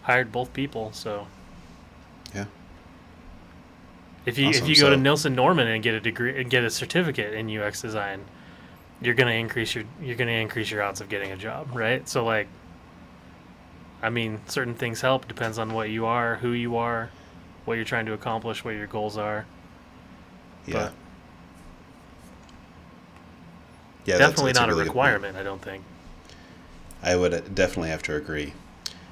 Hired 0.02 0.30
both 0.30 0.52
people, 0.52 0.92
so 0.92 1.26
Yeah. 2.36 2.48
if 4.26 4.38
you 4.38 4.50
if 4.50 4.68
you 4.68 4.76
go 4.76 4.90
to 4.90 4.98
so- 4.98 5.02
Nielsen 5.02 5.36
Norman 5.36 5.70
and 5.70 5.82
get 5.82 5.94
a 5.94 6.02
degree 6.02 6.42
and 6.42 6.50
get 6.50 6.66
a 6.66 6.70
certificate 6.70 7.34
in 7.34 7.48
UX 7.50 7.82
design, 7.82 8.26
you're 9.02 9.16
gonna 9.16 9.32
increase 9.32 9.74
your 9.74 9.86
you're 10.02 10.18
gonna 10.18 10.32
increase 10.32 10.70
your 10.70 10.84
odds 10.84 11.00
of 11.00 11.08
getting 11.08 11.32
a 11.32 11.38
job, 11.38 11.70
right? 11.74 12.10
So 12.10 12.26
like, 12.26 12.50
I 14.02 14.10
mean, 14.10 14.42
certain 14.48 14.74
things 14.74 15.00
help. 15.00 15.30
Depends 15.30 15.58
on 15.58 15.74
what 15.74 15.90
you 15.90 16.06
are, 16.08 16.36
who 16.36 16.52
you 16.52 16.76
are, 16.76 17.10
what 17.64 17.76
you're 17.76 17.86
trying 17.86 18.08
to 18.08 18.12
accomplish, 18.14 18.66
what 18.66 18.72
your 18.72 18.88
goals 18.88 19.16
are. 19.18 19.46
Yeah. 20.66 20.74
But- 20.74 20.94
yeah, 24.06 24.18
Definitely 24.18 24.54
that's 24.54 24.60
not 24.60 24.70
a, 24.70 24.72
really 24.72 24.80
point. 24.86 24.90
requirement, 24.90 25.38
I 25.38 25.44
don't 25.44 25.62
think. 25.62 25.84
I 27.04 27.16
would 27.16 27.54
definitely 27.54 27.90
have 27.90 28.02
to 28.04 28.16
agree. 28.16 28.54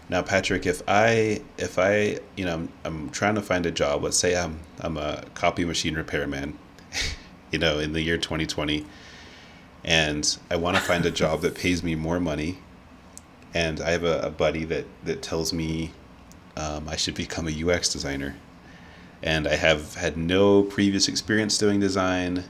Now, 0.10 0.24
Patrick, 0.24 0.66
if 0.66 0.82
I 0.88 1.42
if 1.58 1.78
I 1.78 2.20
you 2.36 2.46
know 2.46 2.54
I'm, 2.56 2.70
I'm 2.84 3.10
trying 3.12 3.36
to 3.36 3.42
find 3.42 3.66
a 3.68 3.72
job, 3.72 4.04
let's 4.04 4.18
say 4.18 4.36
I'm 4.36 4.60
I'm 4.80 4.98
a 4.98 5.24
copy 5.36 5.64
machine 5.66 5.94
repairman, 5.96 6.58
you 7.52 7.60
know, 7.60 7.78
in 7.78 7.94
the 7.94 8.02
year 8.02 8.18
2020, 8.18 8.86
and 9.84 10.38
I 10.50 10.56
want 10.56 10.78
to 10.78 10.82
find 10.82 11.06
a 11.06 11.12
job 11.12 11.42
that 11.42 11.54
pays 11.64 11.84
me 11.84 11.94
more 11.94 12.20
money, 12.20 12.58
and 13.54 13.80
I 13.80 13.92
have 13.92 14.04
a, 14.04 14.22
a 14.22 14.30
buddy 14.32 14.64
that 14.66 14.86
that 15.04 15.22
tells 15.22 15.54
me 15.54 15.92
um, 16.58 16.90
I 16.90 16.96
should 16.96 17.16
become 17.16 17.48
a 17.48 17.64
UX 17.72 17.90
designer, 17.90 18.36
and 19.22 19.48
I 19.48 19.56
have 19.56 19.96
had 19.96 20.18
no 20.18 20.64
previous 20.64 21.08
experience 21.08 21.58
doing 21.58 21.80
design. 21.80 22.44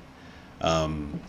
Um, 0.61 1.21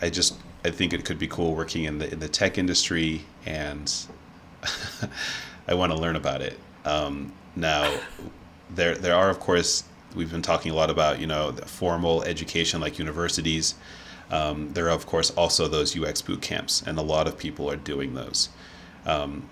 I 0.00 0.10
just 0.10 0.36
I 0.64 0.70
think 0.70 0.92
it 0.92 1.04
could 1.04 1.18
be 1.18 1.28
cool 1.28 1.54
working 1.54 1.84
in 1.84 1.98
the 1.98 2.12
in 2.12 2.20
the 2.20 2.28
tech 2.28 2.58
industry, 2.58 3.24
and 3.44 3.92
I 5.68 5.74
want 5.74 5.92
to 5.92 5.98
learn 5.98 6.16
about 6.16 6.40
it. 6.40 6.58
Um, 6.84 7.32
now, 7.56 7.98
there 8.70 8.94
there 8.94 9.14
are 9.14 9.30
of 9.30 9.40
course 9.40 9.84
we've 10.14 10.30
been 10.30 10.42
talking 10.42 10.70
a 10.70 10.74
lot 10.74 10.90
about 10.90 11.20
you 11.20 11.26
know 11.26 11.52
formal 11.66 12.22
education 12.24 12.80
like 12.80 12.98
universities. 12.98 13.74
Um, 14.30 14.72
there 14.72 14.86
are 14.86 14.94
of 14.94 15.06
course 15.06 15.30
also 15.32 15.68
those 15.68 15.98
UX 15.98 16.22
boot 16.22 16.40
camps, 16.40 16.82
and 16.86 16.98
a 16.98 17.02
lot 17.02 17.26
of 17.26 17.36
people 17.36 17.70
are 17.70 17.76
doing 17.76 18.14
those. 18.14 18.48
Um, 19.06 19.48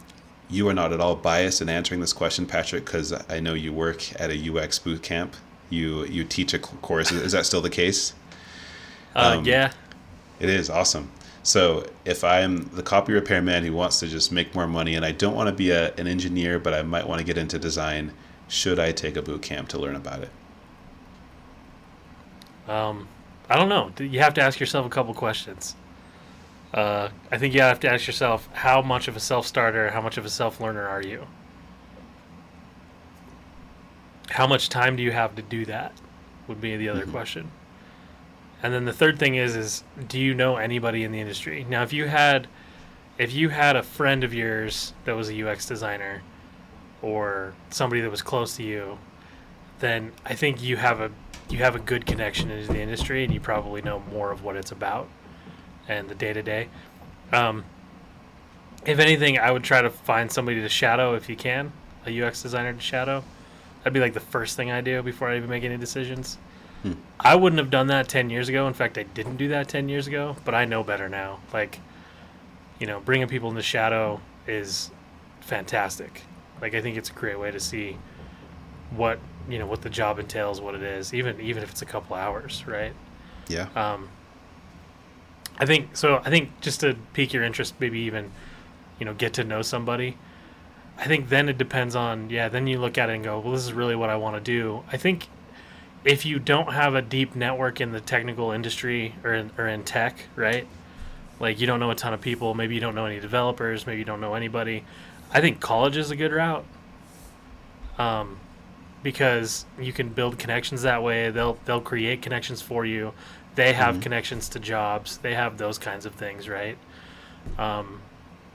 you 0.53 0.69
are 0.69 0.75
not 0.75 0.93
at 0.93 1.01
all 1.01 1.17
biased 1.17 1.62
in 1.62 1.69
answering 1.69 2.01
this 2.01 2.12
question, 2.12 2.47
Patrick, 2.47 2.85
because 2.85 3.12
I 3.29 3.41
know 3.41 3.55
you 3.55 3.73
work 3.73 4.21
at 4.21 4.31
a 4.31 4.53
UX 4.53 4.79
boot 4.79 5.03
camp. 5.03 5.35
You 5.71 6.05
you 6.05 6.25
teach 6.25 6.53
a 6.55 6.59
course. 6.59 7.11
Is, 7.11 7.33
that 7.33 7.47
still 7.47 7.62
the 7.62 7.71
case? 7.71 8.15
Uh, 9.15 9.38
Um, 9.38 9.45
yeah, 9.45 9.73
It 10.38 10.51
is 10.51 10.69
awesome. 10.69 11.11
So 11.43 11.87
if 12.05 12.23
I'm 12.25 12.69
the 12.71 12.83
copy 12.83 13.12
repair 13.15 13.43
man 13.43 13.65
who 13.65 13.73
wants 13.73 13.99
to 14.01 14.09
just 14.09 14.31
make 14.33 14.55
more 14.55 14.67
money, 14.69 14.95
and 14.95 15.05
I 15.05 15.12
don't 15.12 15.35
want 15.35 15.49
to 15.49 15.55
be 15.55 15.71
a, 15.71 15.95
an 15.95 16.07
engineer, 16.07 16.59
but 16.59 16.75
I 16.75 16.83
might 16.83 17.07
want 17.09 17.21
to 17.21 17.25
get 17.25 17.38
into 17.38 17.59
design, 17.59 18.12
should 18.49 18.79
I 18.79 18.93
take 18.93 19.17
a 19.17 19.23
boot 19.23 19.43
camp 19.43 19.69
to 19.71 19.79
learn 19.79 19.97
about 19.97 20.23
it? 20.23 20.31
Um, 22.69 23.09
I 23.49 23.57
don't 23.57 23.69
know. 23.69 23.93
You 23.99 24.21
have 24.21 24.35
to 24.35 24.41
ask 24.43 24.61
yourself 24.61 24.87
a 24.87 24.91
couple 24.91 25.15
questions. 25.15 25.77
Uh, 26.72 27.08
I 27.30 27.37
think 27.38 27.54
you 27.54 27.61
have 27.61 27.80
to 27.80 27.90
ask 27.92 28.06
yourself 28.06 28.48
how 28.54 28.80
much 28.80 29.06
of 29.08 29.16
a 29.16 29.20
self 29.20 29.46
starter, 29.46 29.90
how 29.90 30.00
much 30.00 30.16
of 30.16 30.24
a 30.24 30.30
self 30.30 30.61
learner 30.61 30.87
are 30.88 31.02
you? 31.02 31.26
How 34.30 34.46
much 34.46 34.68
time 34.68 34.96
do 34.96 35.02
you 35.02 35.12
have 35.12 35.35
to 35.37 35.42
do 35.42 35.64
that? 35.66 35.92
Would 36.48 36.61
be 36.61 36.76
the 36.76 36.88
other 36.88 37.04
Mhm. 37.06 37.11
question. 37.12 37.50
And 38.62 38.72
then 38.72 38.85
the 38.85 38.92
third 38.92 39.18
thing 39.18 39.35
is 39.35 39.54
is 39.56 39.85
do 40.08 40.18
you 40.18 40.35
know 40.35 40.56
anybody 40.56 41.04
in 41.04 41.12
the 41.12 41.20
industry? 41.20 41.66
Now 41.68 41.82
if 41.82 41.92
you 41.92 42.06
had 42.08 42.46
if 43.18 43.32
you 43.32 43.50
had 43.50 43.76
a 43.76 43.82
friend 43.82 44.24
of 44.24 44.32
yours 44.32 44.94
that 45.04 45.14
was 45.14 45.28
a 45.28 45.35
UX 45.35 45.66
designer 45.66 46.22
or 47.02 47.52
somebody 47.68 48.00
that 48.00 48.11
was 48.11 48.22
close 48.22 48.56
to 48.56 48.62
you, 48.62 48.98
then 49.80 50.12
I 50.24 50.35
think 50.35 50.62
you 50.62 50.76
have 50.78 51.00
a 51.00 51.11
you 51.50 51.58
have 51.58 51.74
a 51.74 51.78
good 51.80 52.06
connection 52.06 52.50
into 52.50 52.72
the 52.72 52.80
industry 52.80 53.24
and 53.24 53.35
you 53.35 53.40
probably 53.40 53.82
know 53.82 54.02
more 54.11 54.30
of 54.30 54.42
what 54.42 54.56
it's 54.56 54.72
about 54.72 55.08
and 55.88 56.09
the 56.09 56.14
day 56.14 56.33
to 56.33 56.42
day. 56.42 56.68
Um, 57.33 57.64
if 58.85 58.99
anything, 58.99 59.38
I 59.38 59.51
would 59.51 59.64
try 59.64 59.83
to 59.83 59.90
find 59.90 60.31
somebody 60.31 60.61
to 60.61 60.68
shadow 60.68 61.14
if 61.14 61.29
you 61.29 61.37
can, 61.37 61.73
a 62.07 62.23
UX 62.23 62.42
designer 62.42 62.73
to 62.73 62.81
shadow. 62.81 63.23
That'd 63.79 63.92
be 63.92 64.01
like 64.01 64.14
the 64.14 64.21
first 64.21 64.57
thing 64.57 64.71
I 64.71 64.81
do 64.81 65.03
before 65.03 65.29
I 65.29 65.37
even 65.37 65.49
make 65.49 65.64
any 65.64 65.77
decisions. 65.77 66.38
Hmm. 66.83 66.92
I 67.18 67.37
wouldn't 67.37 67.59
have 67.61 67.71
done 67.71 67.88
that 67.88 68.09
10 68.09 68.31
years 68.31 68.49
ago. 68.49 68.66
In 68.66 68.75
fact, 68.75 68.99
I 68.99 69.05
didn't 69.05 69.37
do 69.37 69.49
that 69.49 69.68
10 69.68 69.88
years 69.88 70.07
ago, 70.07 70.37
but 70.45 70.55
I 70.55 70.64
know 70.64 70.83
better 70.83 71.09
now. 71.09 71.40
Like, 71.53 71.79
you 72.79 72.87
know, 72.87 73.01
bringing 73.01 73.29
people 73.29 73.49
into 73.51 73.62
shadow 73.62 74.21
is 74.47 74.90
fantastic. 75.40 76.23
Like, 76.61 76.75
I 76.75 76.81
think 76.81 76.97
it's 76.97 77.11
a 77.11 77.12
great 77.12 77.38
way 77.38 77.51
to 77.51 77.61
see 77.61 77.99
what, 78.90 79.21
you 79.49 79.59
know, 79.59 79.66
what 79.66 79.83
the 79.83 79.90
job 79.90 80.18
entails, 80.18 80.61
what 80.61 80.75
it 80.75 80.83
is, 80.83 81.14
even 81.14 81.40
even 81.40 81.62
if 81.62 81.71
it's 81.71 81.83
a 81.83 81.87
couple 81.87 82.16
hours, 82.16 82.64
right? 82.66 82.92
Yeah. 83.49 83.68
Um, 83.77 84.09
I 85.62 85.64
think 85.64 85.96
so. 85.96 86.20
I 86.25 86.29
think 86.29 86.61
just 86.61 86.81
to 86.81 86.96
pique 87.12 87.33
your 87.33 87.44
interest, 87.44 87.75
maybe 87.79 88.01
even 88.01 88.33
you 88.98 89.07
know 89.07 89.14
get 89.14 89.33
to 89.35 89.44
know 89.44 89.62
somebody. 89.62 90.16
I 90.98 91.05
think 91.05 91.29
then 91.29 91.48
it 91.48 91.57
depends 91.57 91.94
on 91.94 92.31
yeah. 92.31 92.48
Then 92.48 92.66
you 92.66 92.81
look 92.81 92.98
at 92.98 93.09
it 93.09 93.12
and 93.12 93.22
go, 93.22 93.38
well, 93.38 93.53
this 93.53 93.62
is 93.62 93.72
really 93.72 93.94
what 93.94 94.11
I 94.11 94.16
want 94.16 94.35
to 94.35 94.40
do. 94.40 94.83
I 94.90 94.96
think 94.96 95.29
if 96.05 96.27
you 96.27 96.40
don't 96.40 96.72
have 96.72 96.96
a 96.96 97.01
deep 97.01 97.37
network 97.37 97.81
in 97.81 97.92
the 97.92 98.01
technical 98.01 98.51
industry 98.51 99.14
or 99.22 99.35
in, 99.35 99.53
or 99.57 99.68
in 99.68 99.85
tech, 99.85 100.25
right? 100.35 100.66
Like 101.38 101.61
you 101.61 101.68
don't 101.68 101.79
know 101.79 101.92
a 101.92 101.94
ton 101.94 102.12
of 102.12 102.20
people. 102.20 102.55
Maybe 102.55 102.75
you 102.75 102.81
don't 102.81 102.96
know 102.96 103.07
any 103.07 103.20
developers. 103.20 103.87
Maybe 103.87 104.01
you 104.01 104.05
don't 104.05 104.20
know 104.20 104.35
anybody. 104.35 104.83
I 105.33 105.40
think 105.40 105.61
college 105.61 105.96
is 105.96 106.11
a 106.11 106.16
good 106.16 106.33
route. 106.33 106.64
Um, 107.98 108.40
because 109.05 109.64
you 109.81 109.92
can 109.92 110.09
build 110.09 110.40
connections 110.40 110.83
that 110.83 111.05
way. 111.05 111.31
They'll 111.31 111.57
they'll 111.66 111.81
create 111.81 112.20
connections 112.20 112.61
for 112.61 112.85
you. 112.85 113.12
They 113.55 113.73
have 113.75 113.97
Mhm. 113.97 114.03
connections 114.03 114.49
to 114.51 114.59
jobs. 114.59 115.19
They 115.19 115.35
have 115.35 115.59
those 115.59 115.79
kinds 115.79 116.07
of 116.07 116.15
things, 116.15 116.49
right? 116.49 116.79
Um, 117.59 118.01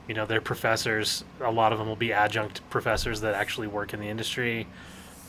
you 0.08 0.14
know, 0.14 0.26
their 0.26 0.42
professors, 0.42 1.24
a 1.42 1.52
lot 1.52 1.72
of 1.74 1.80
them 1.80 1.88
will 1.88 1.96
be 1.96 2.14
adjunct 2.14 2.68
professors 2.70 3.22
that 3.22 3.36
actually 3.36 3.68
work 3.68 3.94
in 3.94 4.00
the 4.00 4.08
industry. 4.08 4.66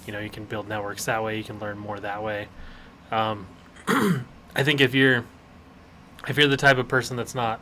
You 0.07 0.13
know, 0.13 0.21
you 0.21 0.31
can 0.31 0.45
build 0.45 0.69
networks 0.69 1.05
that 1.07 1.23
way. 1.23 1.37
You 1.37 1.45
can 1.45 1.59
learn 1.59 1.79
more 1.79 1.99
that 2.01 2.23
way. 2.23 2.49
Um, 3.11 3.47
I 3.89 4.63
think 4.63 4.81
if 4.81 4.95
you're 4.95 5.25
if 6.27 6.37
you're 6.37 6.49
the 6.49 6.57
type 6.57 6.79
of 6.79 6.89
person 6.89 7.17
that's 7.17 7.35
not 7.35 7.61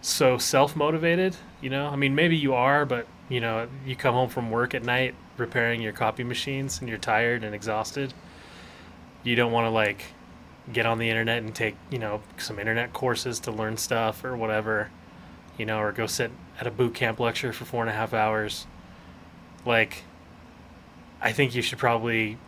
so 0.00 0.38
self 0.38 0.74
motivated, 0.76 1.36
you 1.60 1.70
know, 1.70 1.88
I 1.88 1.96
mean, 1.96 2.14
maybe 2.14 2.36
you 2.36 2.54
are, 2.54 2.84
but 2.84 3.06
you 3.28 3.40
know, 3.40 3.68
you 3.84 3.96
come 3.96 4.14
home 4.14 4.28
from 4.28 4.50
work 4.50 4.74
at 4.74 4.84
night 4.84 5.14
repairing 5.36 5.80
your 5.80 5.92
copy 5.92 6.24
machines 6.24 6.80
and 6.80 6.88
you're 6.88 6.98
tired 6.98 7.44
and 7.44 7.54
exhausted. 7.54 8.14
You 9.22 9.36
don't 9.36 9.52
want 9.52 9.66
to 9.66 9.70
like 9.70 10.04
get 10.72 10.86
on 10.86 10.98
the 10.98 11.08
internet 11.08 11.42
and 11.42 11.54
take, 11.54 11.76
you 11.90 11.98
know, 11.98 12.20
some 12.36 12.58
internet 12.58 12.92
courses 12.92 13.40
to 13.40 13.50
learn 13.50 13.76
stuff 13.76 14.24
or 14.24 14.36
whatever, 14.36 14.90
you 15.56 15.66
know, 15.66 15.78
or 15.78 15.92
go 15.92 16.06
sit 16.06 16.30
at 16.60 16.66
a 16.66 16.70
boot 16.70 16.94
camp 16.94 17.20
lecture 17.20 17.52
for 17.52 17.64
four 17.64 17.82
and 17.82 17.90
a 17.90 17.94
half 17.94 18.12
hours. 18.12 18.66
Like, 19.64 20.02
I 21.20 21.32
think 21.32 21.54
you 21.54 21.62
should 21.62 21.78
probably 21.78 22.38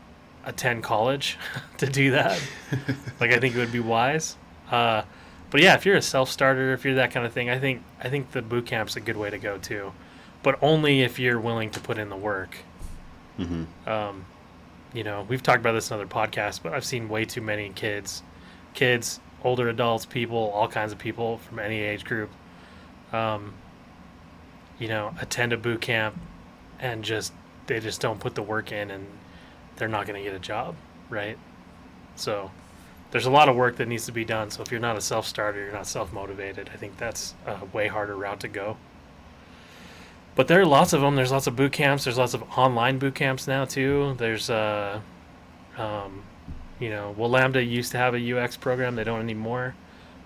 attend 0.45 0.83
college 0.83 1.39
to 1.79 1.87
do 1.87 2.13
that. 2.13 2.41
like, 3.21 3.33
I 3.33 3.39
think 3.39 3.55
it 3.55 3.59
would 3.59 3.73
be 3.73 3.81
wise. 3.81 4.37
Uh, 4.71 5.03
but 5.51 5.61
yeah, 5.61 5.75
if 5.75 5.85
you're 5.85 5.97
a 5.97 6.03
self 6.03 6.31
starter, 6.31 6.73
if 6.73 6.85
you're 6.85 6.95
that 6.95 7.11
kind 7.11 7.27
of 7.27 7.33
thing, 7.33 7.51
I 7.51 7.59
think 7.59 7.83
I 8.03 8.09
think 8.09 8.31
the 8.31 8.41
boot 8.43 8.67
camp's 8.67 8.95
a 8.97 9.01
good 9.01 9.17
way 9.17 9.31
to 9.31 9.39
go 9.39 9.59
too, 9.59 9.93
but 10.45 10.57
only 10.63 11.03
if 11.03 11.19
you're 11.19 11.41
willing 11.41 11.71
to 11.71 11.81
put 11.81 11.99
in 11.99 12.09
the 12.09 12.17
work. 12.17 12.59
hmm 13.37 13.65
Um, 13.87 14.27
you 14.93 15.05
know, 15.05 15.27
we've 15.29 15.43
talked 15.43 15.61
about 15.61 15.73
this 15.73 15.91
in 15.91 15.95
other 15.95 16.07
podcasts, 16.07 16.61
but 16.63 16.73
I've 16.73 16.85
seen 16.85 17.09
way 17.09 17.25
too 17.25 17.41
many 17.41 17.71
kids, 17.71 18.23
kids, 18.75 19.21
older 19.45 19.69
adults, 19.69 20.05
people, 20.05 20.51
all 20.55 20.69
kinds 20.69 20.93
of 20.93 20.99
people 20.99 21.39
from 21.39 21.59
any 21.59 21.81
age 21.81 22.05
group, 22.05 22.31
um, 23.13 23.55
you 24.79 24.89
know, 24.89 25.15
attend 25.21 25.53
a 25.53 25.57
boot 25.57 25.81
camp 25.81 26.19
and 26.81 27.05
just 27.05 27.33
they 27.67 27.79
just 27.79 28.01
don't 28.01 28.19
put 28.19 28.35
the 28.35 28.43
work 28.43 28.73
in 28.73 28.91
and 28.91 29.07
they're 29.77 29.89
not 29.89 30.07
going 30.07 30.23
to 30.23 30.29
get 30.29 30.35
a 30.35 30.41
job, 30.41 30.75
right? 31.09 31.39
So 32.17 32.51
there's 33.11 33.27
a 33.27 33.31
lot 33.31 33.49
of 33.49 33.57
work 33.57 33.77
that 33.77 33.89
needs 33.89 34.07
to 34.07 34.13
be 34.13 34.25
done. 34.25 34.51
So 34.51 34.63
if 34.63 34.71
you're 34.71 34.81
not 34.81 34.97
a 34.97 35.01
self 35.01 35.27
starter, 35.27 35.63
you're 35.63 35.73
not 35.73 35.87
self 35.87 36.13
motivated. 36.13 36.71
I 36.73 36.77
think 36.77 36.97
that's 36.97 37.35
a 37.47 37.65
way 37.73 37.87
harder 37.87 38.17
route 38.17 38.41
to 38.41 38.49
go. 38.49 38.77
But 40.41 40.49
there 40.49 40.59
are 40.59 40.65
lots 40.65 40.95
of 40.95 41.03
them. 41.03 41.17
There's 41.17 41.31
lots 41.31 41.47
of 41.49 41.55
boot 41.55 41.73
camps. 41.73 42.05
There's 42.05 42.17
lots 42.17 42.33
of 42.33 42.43
online 42.57 42.99
boot 42.99 43.15
camps 43.15 43.47
now 43.47 43.67
too. 43.67 44.15
There's, 44.17 44.49
uh, 44.49 44.99
um, 45.77 46.23
you 46.79 46.89
know, 46.89 47.15
well, 47.15 47.29
Lambda 47.29 47.63
used 47.63 47.93
to 47.93 47.99
have 47.99 48.15
a 48.15 48.39
UX 48.39 48.57
program. 48.57 48.97
They 48.97 49.05
don't 49.05 49.21
anymore. 49.21 49.75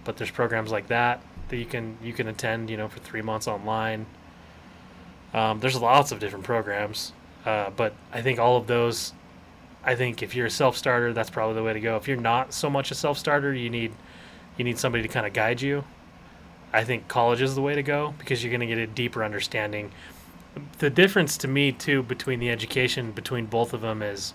But 0.04 0.16
there's 0.16 0.30
programs 0.30 0.70
like 0.70 0.86
that 0.86 1.20
that 1.48 1.56
you 1.56 1.64
can 1.64 1.98
you 2.00 2.12
can 2.12 2.28
attend. 2.28 2.70
You 2.70 2.76
know, 2.76 2.86
for 2.86 3.00
three 3.00 3.22
months 3.22 3.48
online. 3.48 4.06
Um, 5.32 5.58
there's 5.58 5.80
lots 5.80 6.12
of 6.12 6.20
different 6.20 6.44
programs, 6.44 7.12
uh, 7.44 7.70
but 7.70 7.92
I 8.12 8.22
think 8.22 8.38
all 8.38 8.56
of 8.56 8.68
those. 8.68 9.14
I 9.82 9.96
think 9.96 10.22
if 10.22 10.36
you're 10.36 10.46
a 10.46 10.50
self 10.50 10.76
starter, 10.76 11.12
that's 11.12 11.28
probably 11.28 11.56
the 11.56 11.64
way 11.64 11.72
to 11.72 11.80
go. 11.80 11.96
If 11.96 12.06
you're 12.06 12.16
not 12.16 12.54
so 12.54 12.70
much 12.70 12.92
a 12.92 12.94
self 12.94 13.18
starter, 13.18 13.52
you 13.52 13.68
need 13.68 13.92
you 14.58 14.62
need 14.62 14.78
somebody 14.78 15.02
to 15.02 15.08
kind 15.08 15.26
of 15.26 15.32
guide 15.32 15.60
you. 15.60 15.82
I 16.74 16.84
think 16.84 17.08
college 17.08 17.40
is 17.40 17.54
the 17.54 17.62
way 17.62 17.74
to 17.74 17.82
go 17.82 18.14
because 18.18 18.42
you're 18.42 18.50
going 18.50 18.60
to 18.60 18.66
get 18.66 18.78
a 18.78 18.86
deeper 18.86 19.22
understanding. 19.24 19.92
The 20.78 20.90
difference 20.90 21.36
to 21.38 21.48
me 21.48 21.72
too 21.72 22.02
between 22.02 22.40
the 22.40 22.50
education 22.50 23.12
between 23.12 23.46
both 23.46 23.72
of 23.72 23.80
them 23.80 24.02
is 24.02 24.34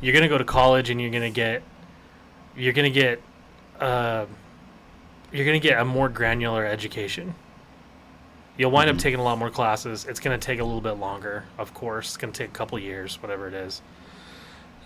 you're 0.00 0.12
going 0.12 0.22
to 0.22 0.28
go 0.28 0.38
to 0.38 0.44
college 0.44 0.90
and 0.90 1.00
you're 1.00 1.10
going 1.10 1.22
to 1.22 1.30
get 1.34 1.62
you're 2.56 2.72
going 2.72 2.92
to 2.92 3.00
get 3.00 3.22
uh, 3.80 4.26
you're 5.32 5.44
going 5.44 5.60
to 5.60 5.68
get 5.68 5.78
a 5.80 5.84
more 5.84 6.08
granular 6.08 6.64
education. 6.64 7.34
You'll 8.56 8.70
wind 8.70 8.88
up 8.88 8.96
Mhm. 8.96 9.00
taking 9.00 9.20
a 9.20 9.22
lot 9.22 9.36
more 9.38 9.50
classes. 9.50 10.06
It's 10.06 10.20
going 10.20 10.38
to 10.38 10.42
take 10.44 10.60
a 10.60 10.64
little 10.64 10.80
bit 10.80 10.92
longer, 10.92 11.44
of 11.58 11.74
course. 11.74 12.06
It's 12.08 12.16
going 12.16 12.32
to 12.32 12.38
take 12.38 12.48
a 12.48 12.54
couple 12.54 12.78
years, 12.78 13.20
whatever 13.20 13.48
it 13.48 13.54
is. 13.54 13.82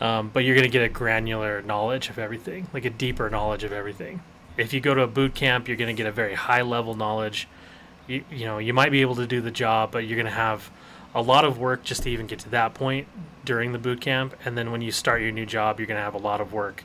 Um, 0.01 0.31
but 0.33 0.45
you're 0.45 0.57
going 0.57 0.67
to 0.67 0.73
get 0.73 0.83
a 0.83 0.89
granular 0.89 1.63
knowledge 1.63 2.09
of 2.09 2.19
everything, 2.19 2.67
like 2.73 2.85
a 2.85 2.91
deeper 2.91 3.31
knowledge 3.31 3.63
of 3.63 3.73
everything. 3.73 4.23
If 4.61 4.73
you 4.73 4.81
go 4.81 4.95
to 4.95 5.03
a 5.03 5.07
boot 5.07 5.35
camp, 5.35 5.69
you're 5.69 5.77
going 5.77 5.95
to 5.95 6.01
get 6.01 6.07
a 6.07 6.13
very 6.13 6.35
high 6.35 6.63
level 6.63 6.95
knowledge. 6.95 7.49
You, 8.07 8.25
you 8.31 8.45
know, 8.45 8.59
you 8.59 8.75
might 8.75 8.93
be 8.93 9.01
able 9.01 9.15
to 9.17 9.27
do 9.27 9.41
the 9.41 9.51
job, 9.51 9.91
but 9.91 10.07
you're 10.07 10.17
going 10.17 10.27
to 10.27 10.33
have 10.33 10.71
a 11.15 11.23
lot 11.23 11.45
of 11.45 11.59
work 11.59 11.83
just 11.83 12.03
to 12.03 12.11
even 12.11 12.27
get 12.27 12.39
to 12.41 12.51
that 12.51 12.75
point 12.75 13.09
during 13.45 13.73
the 13.73 13.79
boot 13.79 14.01
camp. 14.01 14.35
And 14.45 14.57
then 14.57 14.71
when 14.71 14.83
you 14.83 14.93
start 14.93 15.23
your 15.23 15.33
new 15.33 15.47
job, 15.47 15.81
you're 15.81 15.87
going 15.87 15.99
to 15.99 16.05
have 16.05 16.15
a 16.15 16.19
lot 16.19 16.41
of 16.41 16.53
work 16.53 16.85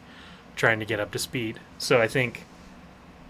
trying 0.55 0.79
to 0.79 0.85
get 0.85 0.99
up 0.99 1.11
to 1.11 1.19
speed. 1.19 1.59
So 1.77 2.01
I 2.01 2.07
think, 2.07 2.45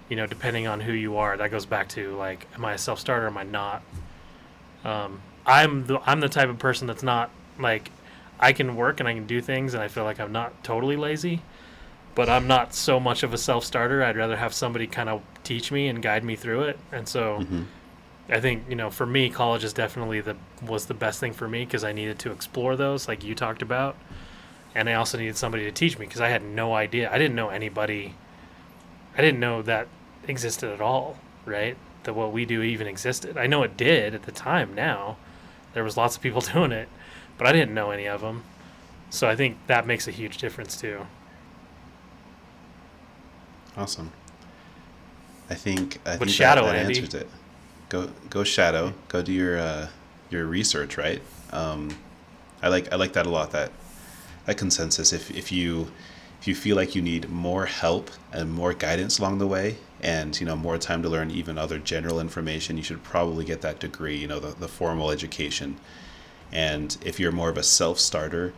you 0.09 0.15
know, 0.15 0.27
depending 0.27 0.67
on 0.67 0.81
who 0.81 0.93
you 0.93 1.17
are, 1.17 1.35
that 1.37 1.49
goes 1.49 1.65
back 1.65 1.89
to 1.89 2.15
like, 2.15 2.47
am 2.55 2.63
I 2.63 2.73
a 2.73 2.77
self 2.77 2.99
starter? 2.99 3.27
Am 3.27 3.37
I 3.37 3.43
not? 3.43 3.81
Um, 4.83 5.21
I'm 5.45 5.85
the 5.87 5.99
I'm 6.05 6.19
the 6.19 6.29
type 6.29 6.49
of 6.49 6.59
person 6.59 6.87
that's 6.87 7.03
not 7.03 7.29
like 7.59 7.91
I 8.39 8.53
can 8.53 8.75
work 8.75 8.99
and 8.99 9.09
I 9.09 9.13
can 9.13 9.25
do 9.25 9.41
things, 9.41 9.73
and 9.73 9.81
I 9.81 9.87
feel 9.87 10.03
like 10.03 10.19
I'm 10.19 10.31
not 10.31 10.63
totally 10.63 10.95
lazy. 10.95 11.41
But 12.15 12.29
I'm 12.29 12.47
not 12.47 12.73
so 12.73 12.99
much 12.99 13.23
of 13.23 13.33
a 13.33 13.37
self 13.37 13.65
starter. 13.65 14.03
I'd 14.03 14.17
rather 14.17 14.37
have 14.37 14.53
somebody 14.53 14.87
kind 14.87 15.09
of 15.09 15.21
teach 15.43 15.71
me 15.71 15.87
and 15.87 16.01
guide 16.01 16.23
me 16.23 16.35
through 16.35 16.63
it. 16.63 16.79
And 16.91 17.07
so 17.07 17.39
hmm 17.41 17.63
I 18.27 18.39
think 18.39 18.63
you 18.69 18.75
know, 18.75 18.89
for 18.89 19.05
me, 19.05 19.29
college 19.29 19.63
is 19.63 19.73
definitely 19.73 20.19
the 20.21 20.35
was 20.65 20.87
the 20.87 20.93
best 20.95 21.19
thing 21.19 21.33
for 21.33 21.47
me 21.47 21.63
because 21.65 21.83
I 21.83 21.91
needed 21.91 22.17
to 22.19 22.31
explore 22.31 22.75
those, 22.75 23.07
like 23.07 23.23
you 23.23 23.35
talked 23.35 23.61
about, 23.61 23.95
and 24.73 24.89
I 24.89 24.93
also 24.93 25.17
needed 25.17 25.37
somebody 25.37 25.63
to 25.65 25.71
teach 25.71 25.99
me 25.99 26.05
because 26.07 26.21
I 26.21 26.29
had 26.29 26.43
no 26.43 26.73
idea. 26.73 27.11
I 27.11 27.17
didn't 27.19 27.35
know 27.35 27.49
anybody. 27.49 28.15
I 29.17 29.21
didn't 29.21 29.39
know 29.39 29.61
that 29.61 29.87
existed 30.27 30.71
at 30.71 30.81
all, 30.81 31.19
right? 31.45 31.77
That 32.03 32.13
what 32.13 32.31
we 32.31 32.45
do 32.45 32.61
even 32.61 32.87
existed. 32.87 33.37
I 33.37 33.47
know 33.47 33.63
it 33.63 33.77
did 33.77 34.13
at 34.15 34.23
the 34.23 34.31
time. 34.31 34.73
Now, 34.73 35.17
there 35.73 35.83
was 35.83 35.97
lots 35.97 36.15
of 36.15 36.21
people 36.21 36.41
doing 36.53 36.71
it, 36.71 36.89
but 37.37 37.47
I 37.47 37.51
didn't 37.51 37.73
know 37.73 37.91
any 37.91 38.07
of 38.07 38.21
them. 38.21 38.43
So 39.09 39.29
I 39.29 39.35
think 39.35 39.57
that 39.67 39.85
makes 39.87 40.07
a 40.07 40.11
huge 40.11 40.37
difference 40.37 40.79
too. 40.79 41.05
Awesome. 43.77 44.11
I 45.49 45.55
think 45.55 45.99
I 46.05 46.17
think 46.17 46.31
shadow 46.31 46.65
that, 46.65 46.73
that 46.73 46.85
answers 46.85 47.13
it. 47.13 47.29
Go 47.89 48.09
go 48.29 48.43
shadow. 48.43 48.93
Go 49.09 49.21
do 49.21 49.31
your 49.31 49.59
uh, 49.59 49.87
your 50.29 50.45
research. 50.45 50.97
Right. 50.97 51.21
Um, 51.51 51.95
I 52.61 52.69
like 52.69 52.91
I 52.91 52.95
like 52.95 53.13
that 53.13 53.25
a 53.25 53.29
lot. 53.29 53.51
That 53.51 53.71
that 54.45 54.57
consensus. 54.57 55.13
If 55.13 55.29
if 55.31 55.51
you 55.51 55.91
if 56.39 56.47
you 56.47 56.55
feel 56.55 56.75
like 56.75 56.95
you 56.95 57.01
need 57.01 57.29
more 57.29 57.65
help 57.65 58.09
and 58.31 58.51
more 58.51 58.73
guidance 58.73 59.19
along 59.19 59.37
the 59.37 59.47
way, 59.47 59.77
and 60.01 60.39
you 60.39 60.45
know 60.45 60.55
more 60.55 60.77
time 60.77 61.03
to 61.03 61.09
learn 61.09 61.29
even 61.29 61.57
other 61.57 61.77
general 61.77 62.19
information, 62.19 62.77
you 62.77 62.83
should 62.83 63.03
probably 63.03 63.45
get 63.45 63.61
that 63.61 63.79
degree. 63.79 64.15
You 64.15 64.27
know 64.27 64.39
the 64.39 64.57
the 64.57 64.67
formal 64.67 65.11
education. 65.11 65.77
And 66.51 66.95
if 67.03 67.19
you're 67.19 67.33
more 67.33 67.49
of 67.49 67.57
a 67.57 67.63
self 67.63 67.99
starter, 67.99 68.53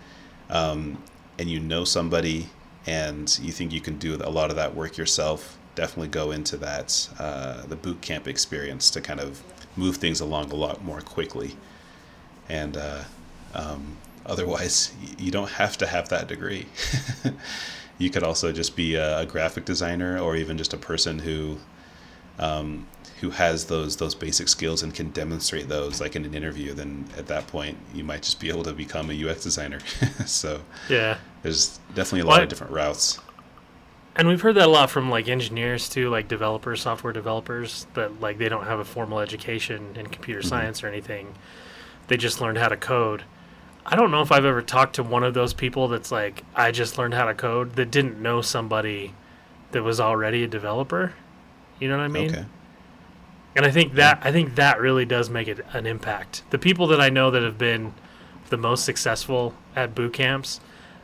um, 0.49 1.01
and 1.39 1.49
you 1.49 1.59
know 1.59 1.83
somebody 1.83 2.49
and 2.87 3.37
you 3.39 3.51
think 3.51 3.73
you 3.73 3.81
can 3.81 3.99
do 3.99 4.15
a 4.15 4.29
lot 4.29 4.49
of 4.49 4.55
that 4.55 4.73
work 4.73 4.97
yourself, 4.97 5.57
definitely 5.75 6.07
go 6.07 6.31
into 6.31 6.57
that 6.57 7.09
uh, 7.19 7.65
the 7.67 7.75
boot 7.75 8.01
camp 8.01 8.27
experience 8.27 8.89
to 8.89 9.01
kind 9.01 9.19
of 9.19 9.43
move 9.75 9.97
things 9.97 10.21
along 10.21 10.51
a 10.51 10.55
lot 10.55 10.83
more 10.83 11.01
quickly. 11.01 11.55
And 12.49 12.77
uh, 12.77 13.03
um, 13.53 13.97
otherwise, 14.25 14.93
you 15.19 15.31
don't 15.31 15.51
have 15.51 15.77
to 15.77 15.85
have 15.85 16.09
that 16.09 16.27
degree. 16.27 16.65
you 17.97 18.09
could 18.09 18.23
also 18.23 18.51
just 18.51 18.75
be 18.75 18.95
a, 18.95 19.25
graphic 19.25 19.65
designer 19.65 20.17
or 20.17 20.35
even 20.35 20.57
just 20.57 20.73
a 20.73 20.77
person 20.77 21.19
who 21.19 21.57
um, 22.39 22.87
who 23.21 23.29
has 23.31 23.65
those 23.65 23.95
those 23.97 24.15
basic 24.15 24.47
skills 24.47 24.83
and 24.83 24.93
can 24.93 25.09
demonstrate 25.11 25.67
those 25.67 25.99
like 26.01 26.15
in 26.15 26.25
an 26.25 26.33
interview 26.33 26.73
then 26.73 27.05
at 27.17 27.27
that 27.27 27.47
point 27.47 27.77
you 27.93 28.03
might 28.03 28.21
just 28.21 28.39
be 28.39 28.49
able 28.49 28.63
to 28.63 28.73
become 28.73 29.09
a 29.09 29.29
UX 29.29 29.43
designer 29.43 29.79
so 30.25 30.61
Yeah. 30.89 31.17
there's 31.41 31.79
definitely 31.93 32.21
a 32.21 32.25
lot 32.25 32.37
Well, 32.37 32.43
of 32.43 32.49
different 32.49 32.73
routes 32.73 33.19
And 34.15 34.27
we've 34.27 34.41
heard 34.41 34.55
that 34.55 34.67
a 34.67 34.71
lot 34.71 34.89
from 34.89 35.09
like 35.09 35.27
engineers 35.29 35.87
too, 35.89 36.09
like 36.09 36.27
developers, 36.27 36.81
software 36.81 37.13
developers, 37.13 37.85
that 37.93 38.19
like 38.19 38.37
they 38.37 38.49
don't 38.49 38.65
have 38.65 38.79
a 38.79 38.85
formal 38.85 39.19
education 39.19 39.95
in 39.95 40.07
computer 40.07 40.41
mm-hmm. 40.41 40.47
science 40.49 40.83
or 40.83 40.87
anything. 40.87 41.35
They 42.07 42.17
just 42.17 42.41
learned 42.41 42.57
how 42.57 42.69
to 42.69 42.77
code. 42.77 43.25
I 43.85 43.95
don't 43.95 44.11
know 44.11 44.21
if 44.21 44.31
I've 44.31 44.45
ever 44.45 44.61
talked 44.61 44.95
to 44.95 45.03
one 45.03 45.23
of 45.23 45.33
those 45.33 45.53
people 45.53 45.87
that's 45.87 46.11
like, 46.11 46.45
I 46.55 46.71
just 46.71 46.97
learned 46.97 47.13
how 47.15 47.25
to 47.25 47.35
code 47.35 47.75
that 47.75 47.91
didn't 47.91 48.21
know 48.21 48.41
somebody 48.41 49.15
that 49.71 49.83
was 49.83 49.99
already 49.99 50.43
a 50.43 50.47
developer. 50.47 51.15
You 51.79 51.89
know 51.89 51.97
what 51.97 52.03
I 52.05 52.07
mean? 52.09 52.31
okay 52.31 52.45
And 53.57 53.65
I 53.65 53.71
think 53.71 53.95
that 53.95 54.21
I 54.23 54.31
think 54.31 54.53
that 54.53 54.79
really 54.79 55.03
does 55.03 55.31
make 55.31 55.47
it 55.47 55.65
an 55.73 55.87
impact. 55.87 56.43
The 56.51 56.59
people 56.59 56.85
that 56.87 57.01
I 57.01 57.09
know 57.09 57.31
that 57.31 57.41
have 57.41 57.57
been 57.57 57.95
the 58.49 58.57
most 58.57 58.85
successful 58.85 59.55
at 59.75 59.95
boot 59.95 60.13
camps 60.13 60.59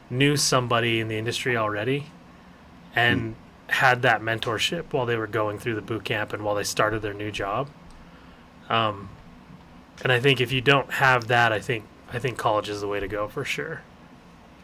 knew 0.08 0.38
somebody 0.38 1.00
in 1.00 1.08
the 1.08 1.18
industry 1.18 1.58
already 1.58 2.12
and 2.96 3.36
had 3.70 4.04
that 4.04 4.22
mentorship 4.22 4.94
while 4.94 5.08
they 5.08 5.16
were 5.16 5.26
going 5.26 5.58
through 5.58 5.74
the 5.74 5.82
boot 5.82 6.04
camp 6.04 6.32
and 6.32 6.44
while 6.44 6.54
they 6.54 6.64
started 6.64 7.02
their 7.02 7.16
new 7.16 7.32
job. 7.32 7.72
Um, 8.70 9.10
and 10.04 10.12
I 10.12 10.20
think 10.20 10.40
if 10.40 10.52
you 10.52 10.62
don't 10.62 10.92
have 10.92 11.30
that, 11.30 11.52
I 11.52 11.60
think 11.60 11.86
I 12.14 12.20
think 12.20 12.38
college 12.38 12.70
is 12.70 12.82
the 12.82 12.88
way 12.88 13.00
to 13.00 13.08
go 13.08 13.28
for 13.28 13.44
sure. 13.44 13.82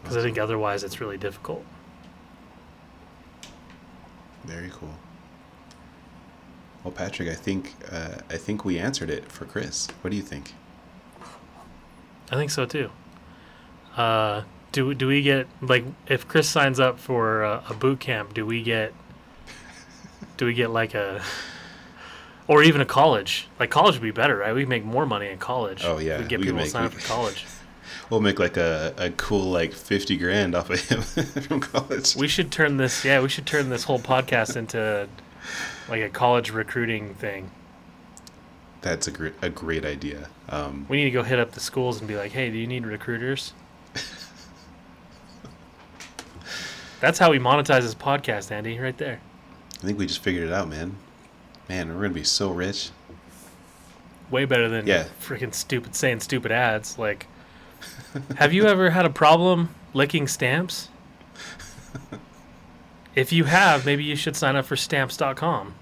Because 0.03 0.15
I 0.15 0.21
think 0.21 0.37
otherwise 0.37 0.83
it's 0.83 1.01
really 1.01 1.17
difficult. 1.17 1.65
very 4.45 4.69
cool 4.69 4.93
Well, 6.83 6.91
Patrick, 6.93 7.29
I 7.29 7.35
think 7.35 7.73
uh, 7.91 8.15
I 8.29 8.37
think 8.37 8.63
we 8.63 8.79
answered 8.79 9.09
it 9.09 9.31
for 9.31 9.45
Chris. 9.45 9.87
What 10.01 10.11
do 10.11 10.15
you 10.15 10.23
think? 10.23 10.53
I 12.31 12.35
think 12.35 12.51
so 12.51 12.65
too. 12.65 12.89
Uh, 13.97 14.43
do 14.71 14.93
do 14.93 15.07
we 15.07 15.21
get 15.21 15.47
like 15.61 15.83
if 16.07 16.27
Chris 16.27 16.47
signs 16.49 16.79
up 16.79 16.99
for 16.99 17.43
a, 17.43 17.63
a 17.69 17.73
boot 17.73 17.99
camp? 17.99 18.33
Do 18.33 18.45
we 18.45 18.63
get 18.63 18.93
do 20.37 20.45
we 20.45 20.53
get 20.53 20.69
like 20.69 20.93
a 20.93 21.21
or 22.47 22.63
even 22.63 22.79
a 22.81 22.85
college? 22.85 23.47
Like 23.59 23.69
college 23.71 23.95
would 23.95 24.01
be 24.03 24.11
better, 24.11 24.37
right? 24.37 24.53
We 24.55 24.65
make 24.65 24.85
more 24.85 25.05
money 25.05 25.27
in 25.27 25.37
college. 25.37 25.83
Oh, 25.83 25.97
yeah, 25.99 26.19
we 26.19 26.25
get 26.25 26.39
we 26.39 26.45
people 26.45 26.59
could 26.59 26.65
to 26.65 26.69
sign 26.71 26.83
make- 26.83 26.93
up 26.93 26.99
for 26.99 27.07
college. 27.13 27.45
We'll 28.09 28.21
make 28.21 28.39
like 28.39 28.57
a, 28.57 28.93
a 28.97 29.09
cool 29.11 29.51
like 29.51 29.73
fifty 29.73 30.15
grand 30.17 30.55
off 30.55 30.69
of 30.69 30.79
him 30.87 31.01
from 31.41 31.59
college. 31.59 32.15
We 32.15 32.27
should 32.27 32.51
turn 32.51 32.77
this 32.77 33.03
yeah, 33.03 33.19
we 33.21 33.29
should 33.29 33.45
turn 33.45 33.69
this 33.69 33.83
whole 33.83 33.99
podcast 33.99 34.55
into 34.55 35.07
like 35.89 36.01
a 36.01 36.09
college 36.09 36.51
recruiting 36.51 37.13
thing. 37.15 37.51
That's 38.81 39.07
a 39.07 39.11
great 39.11 39.33
a 39.41 39.49
great 39.49 39.85
idea. 39.85 40.29
Um, 40.47 40.85
We 40.87 40.97
need 40.97 41.05
to 41.05 41.11
go 41.11 41.23
hit 41.23 41.39
up 41.39 41.51
the 41.51 41.59
schools 41.59 41.99
and 41.99 42.07
be 42.07 42.15
like, 42.15 42.31
"Hey, 42.31 42.49
do 42.49 42.57
you 42.57 42.67
need 42.67 42.85
recruiters?" 42.85 43.53
That's 47.01 47.17
how 47.19 47.31
we 47.31 47.39
monetize 47.39 47.81
this 47.81 47.95
podcast, 47.95 48.51
Andy, 48.51 48.77
right 48.79 48.97
there. 48.97 49.19
I 49.81 49.85
think 49.85 49.97
we 49.97 50.05
just 50.05 50.21
figured 50.21 50.47
it 50.47 50.53
out, 50.53 50.67
man. 50.69 50.95
Man, 51.69 51.89
we're 51.95 52.01
gonna 52.01 52.13
be 52.13 52.23
so 52.23 52.51
rich. 52.51 52.89
Way 54.29 54.45
better 54.45 54.67
than 54.69 54.85
Yeah. 54.85 55.05
freaking 55.21 55.53
stupid 55.53 55.95
saying 55.95 56.19
stupid 56.19 56.51
ads. 56.51 56.97
Like, 56.97 57.27
have 58.37 58.53
you 58.53 58.65
ever 58.65 58.89
had 58.91 59.05
a 59.05 59.09
problem 59.09 59.73
licking 59.93 60.27
stamps? 60.27 60.89
If 63.15 63.31
you 63.33 63.45
have, 63.45 63.85
maybe 63.85 64.03
you 64.03 64.15
should 64.15 64.35
sign 64.35 64.55
up 64.55 64.65
for 64.65 64.75
stamps.com. 64.75 65.73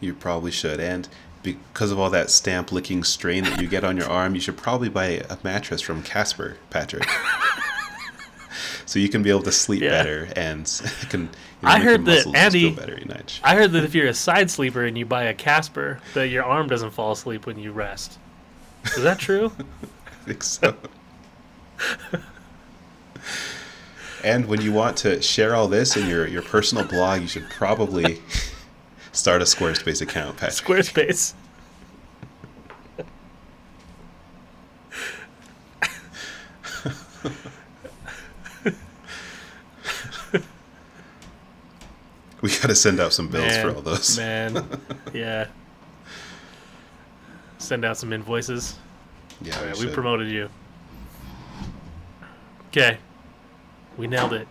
You 0.00 0.14
probably 0.14 0.50
should, 0.50 0.78
and 0.80 1.08
because 1.42 1.90
of 1.92 1.98
all 1.98 2.10
that 2.10 2.28
stamp 2.28 2.72
licking 2.72 3.04
strain 3.04 3.44
that 3.44 3.60
you 3.62 3.68
get 3.68 3.84
on 3.84 3.96
your 3.96 4.08
arm, 4.08 4.34
you 4.34 4.40
should 4.40 4.56
probably 4.56 4.88
buy 4.88 5.22
a 5.30 5.38
mattress 5.44 5.80
from 5.80 6.02
Casper, 6.02 6.56
Patrick. 6.70 7.08
so 8.86 8.98
you 8.98 9.08
can 9.08 9.22
be 9.22 9.30
able 9.30 9.42
to 9.42 9.52
sleep 9.52 9.80
Yeah. 9.82 9.90
better 9.90 10.28
and 10.36 10.66
can. 11.08 11.20
You 11.22 11.28
know, 11.62 11.68
I 11.68 11.78
heard 11.80 12.04
that 12.06 12.26
Andy- 12.34 12.74
feel 12.74 12.76
better. 12.76 12.98
I 13.42 13.54
heard 13.54 13.72
that 13.72 13.84
if 13.84 13.94
you're 13.94 14.08
a 14.08 14.14
side 14.14 14.50
sleeper 14.50 14.84
and 14.84 14.98
you 14.98 15.06
buy 15.06 15.24
a 15.24 15.34
Casper, 15.34 16.00
that 16.14 16.28
your 16.28 16.44
arm 16.44 16.66
doesn't 16.68 16.90
fall 16.90 17.12
asleep 17.12 17.46
when 17.46 17.58
you 17.58 17.72
rest. 17.72 18.18
Is 18.96 19.02
that 19.02 19.18
true? 19.18 19.52
I 20.22 20.24
think 20.26 20.42
so. 20.42 20.76
And 24.26 24.46
when 24.46 24.60
you 24.60 24.72
want 24.72 24.96
to 24.98 25.22
share 25.22 25.54
all 25.54 25.68
this 25.68 25.96
in 25.96 26.08
your, 26.08 26.26
your 26.26 26.42
personal 26.42 26.84
blog, 26.84 27.20
you 27.20 27.28
should 27.28 27.48
probably 27.48 28.20
start 29.12 29.40
a 29.40 29.44
Squarespace 29.44 30.02
account, 30.02 30.36
Patrick. 30.36 30.84
Squarespace. 30.84 31.34
We 42.42 42.50
got 42.50 42.68
to 42.68 42.74
send 42.74 43.00
out 43.00 43.12
some 43.12 43.28
bills 43.28 43.56
for 43.56 43.74
all 43.74 43.80
those. 43.80 44.18
Man, 44.18 44.68
yeah. 45.14 45.46
Send 47.58 47.84
out 47.84 47.96
some 47.96 48.12
invoices. 48.12 48.76
Yeah, 49.40 49.56
oh, 49.60 49.68
All 49.68 49.80
we 49.80 49.86
we 49.86 49.92
promoted 49.92 50.28
you. 50.28 50.48
Okay, 52.68 52.98
we 53.96 54.06
nailed 54.06 54.32
it. 54.32 54.48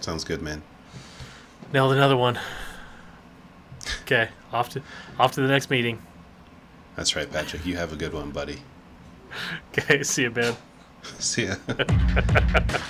Sounds 0.00 0.24
good, 0.24 0.42
man. 0.42 0.62
Nailed 1.72 1.92
another 1.92 2.16
one. 2.16 2.38
Okay, 4.02 4.28
off 4.52 4.70
to 4.70 4.82
off 5.18 5.32
to 5.32 5.40
the 5.40 5.48
next 5.48 5.70
meeting. 5.70 6.00
That's 6.96 7.14
right, 7.14 7.30
Patrick. 7.30 7.64
You 7.64 7.76
have 7.76 7.92
a 7.92 7.96
good 7.96 8.12
one, 8.12 8.30
buddy. 8.30 8.58
Okay, 9.68 10.02
see 10.02 10.22
you, 10.22 10.30
man. 10.30 10.56
See 11.18 11.46
ya. 11.46 11.54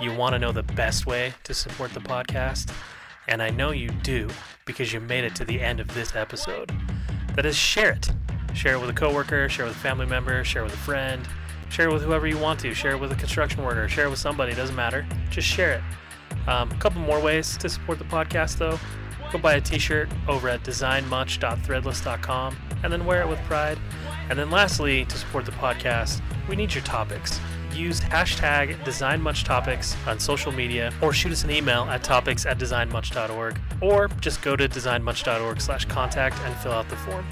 You 0.00 0.14
want 0.14 0.32
to 0.32 0.38
know 0.38 0.50
the 0.50 0.62
best 0.62 1.04
way 1.04 1.34
to 1.44 1.52
support 1.52 1.92
the 1.92 2.00
podcast? 2.00 2.72
And 3.28 3.42
I 3.42 3.50
know 3.50 3.70
you 3.70 3.90
do 3.90 4.30
because 4.64 4.94
you 4.94 5.00
made 5.00 5.24
it 5.24 5.34
to 5.34 5.44
the 5.44 5.60
end 5.60 5.78
of 5.78 5.92
this 5.92 6.16
episode. 6.16 6.72
That 7.36 7.44
is, 7.44 7.54
share 7.54 7.92
it. 7.92 8.10
Share 8.54 8.76
it 8.76 8.80
with 8.80 8.88
a 8.88 8.94
coworker, 8.94 9.46
share 9.50 9.66
it 9.66 9.68
with 9.68 9.76
a 9.76 9.80
family 9.80 10.06
member, 10.06 10.42
share 10.42 10.62
it 10.62 10.64
with 10.64 10.74
a 10.74 10.78
friend, 10.78 11.28
share 11.70 11.88
it 11.88 11.92
with 11.92 12.02
whoever 12.02 12.26
you 12.26 12.36
want 12.36 12.60
to, 12.60 12.74
share 12.74 12.92
it 12.92 13.00
with 13.00 13.12
a 13.12 13.16
construction 13.16 13.62
worker, 13.64 13.88
share 13.88 14.06
it 14.06 14.10
with 14.10 14.18
somebody, 14.18 14.54
doesn't 14.54 14.76
matter. 14.76 15.06
Just 15.30 15.48
share 15.48 15.72
it. 15.74 15.82
Um, 16.48 16.70
a 16.70 16.74
couple 16.76 17.00
more 17.00 17.20
ways 17.20 17.56
to 17.58 17.68
support 17.68 17.98
the 17.98 18.04
podcast, 18.04 18.58
though. 18.58 18.78
Go 19.32 19.38
buy 19.38 19.54
a 19.54 19.60
t 19.60 19.78
shirt 19.78 20.08
over 20.28 20.48
at 20.48 20.62
designmuch.threadless.com 20.64 22.56
and 22.82 22.92
then 22.92 23.06
wear 23.06 23.22
it 23.22 23.28
with 23.28 23.38
pride. 23.44 23.78
And 24.28 24.38
then, 24.38 24.50
lastly, 24.50 25.04
to 25.04 25.16
support 25.16 25.44
the 25.44 25.52
podcast, 25.52 26.20
we 26.48 26.56
need 26.56 26.74
your 26.74 26.84
topics. 26.84 27.40
Use 27.72 28.00
hashtag 28.00 28.76
DesignMuchTopics 28.84 30.06
on 30.08 30.18
social 30.18 30.50
media 30.50 30.92
or 31.00 31.12
shoot 31.12 31.30
us 31.30 31.44
an 31.44 31.50
email 31.52 31.82
at 31.84 32.02
topics 32.02 32.44
at 32.44 32.58
designmuch.org 32.58 33.60
or 33.80 34.08
just 34.20 34.42
go 34.42 34.56
to 34.56 34.68
designmuch.org 34.68 35.60
slash 35.60 35.84
contact 35.84 36.36
and 36.44 36.56
fill 36.56 36.72
out 36.72 36.88
the 36.88 36.96
form. 36.96 37.24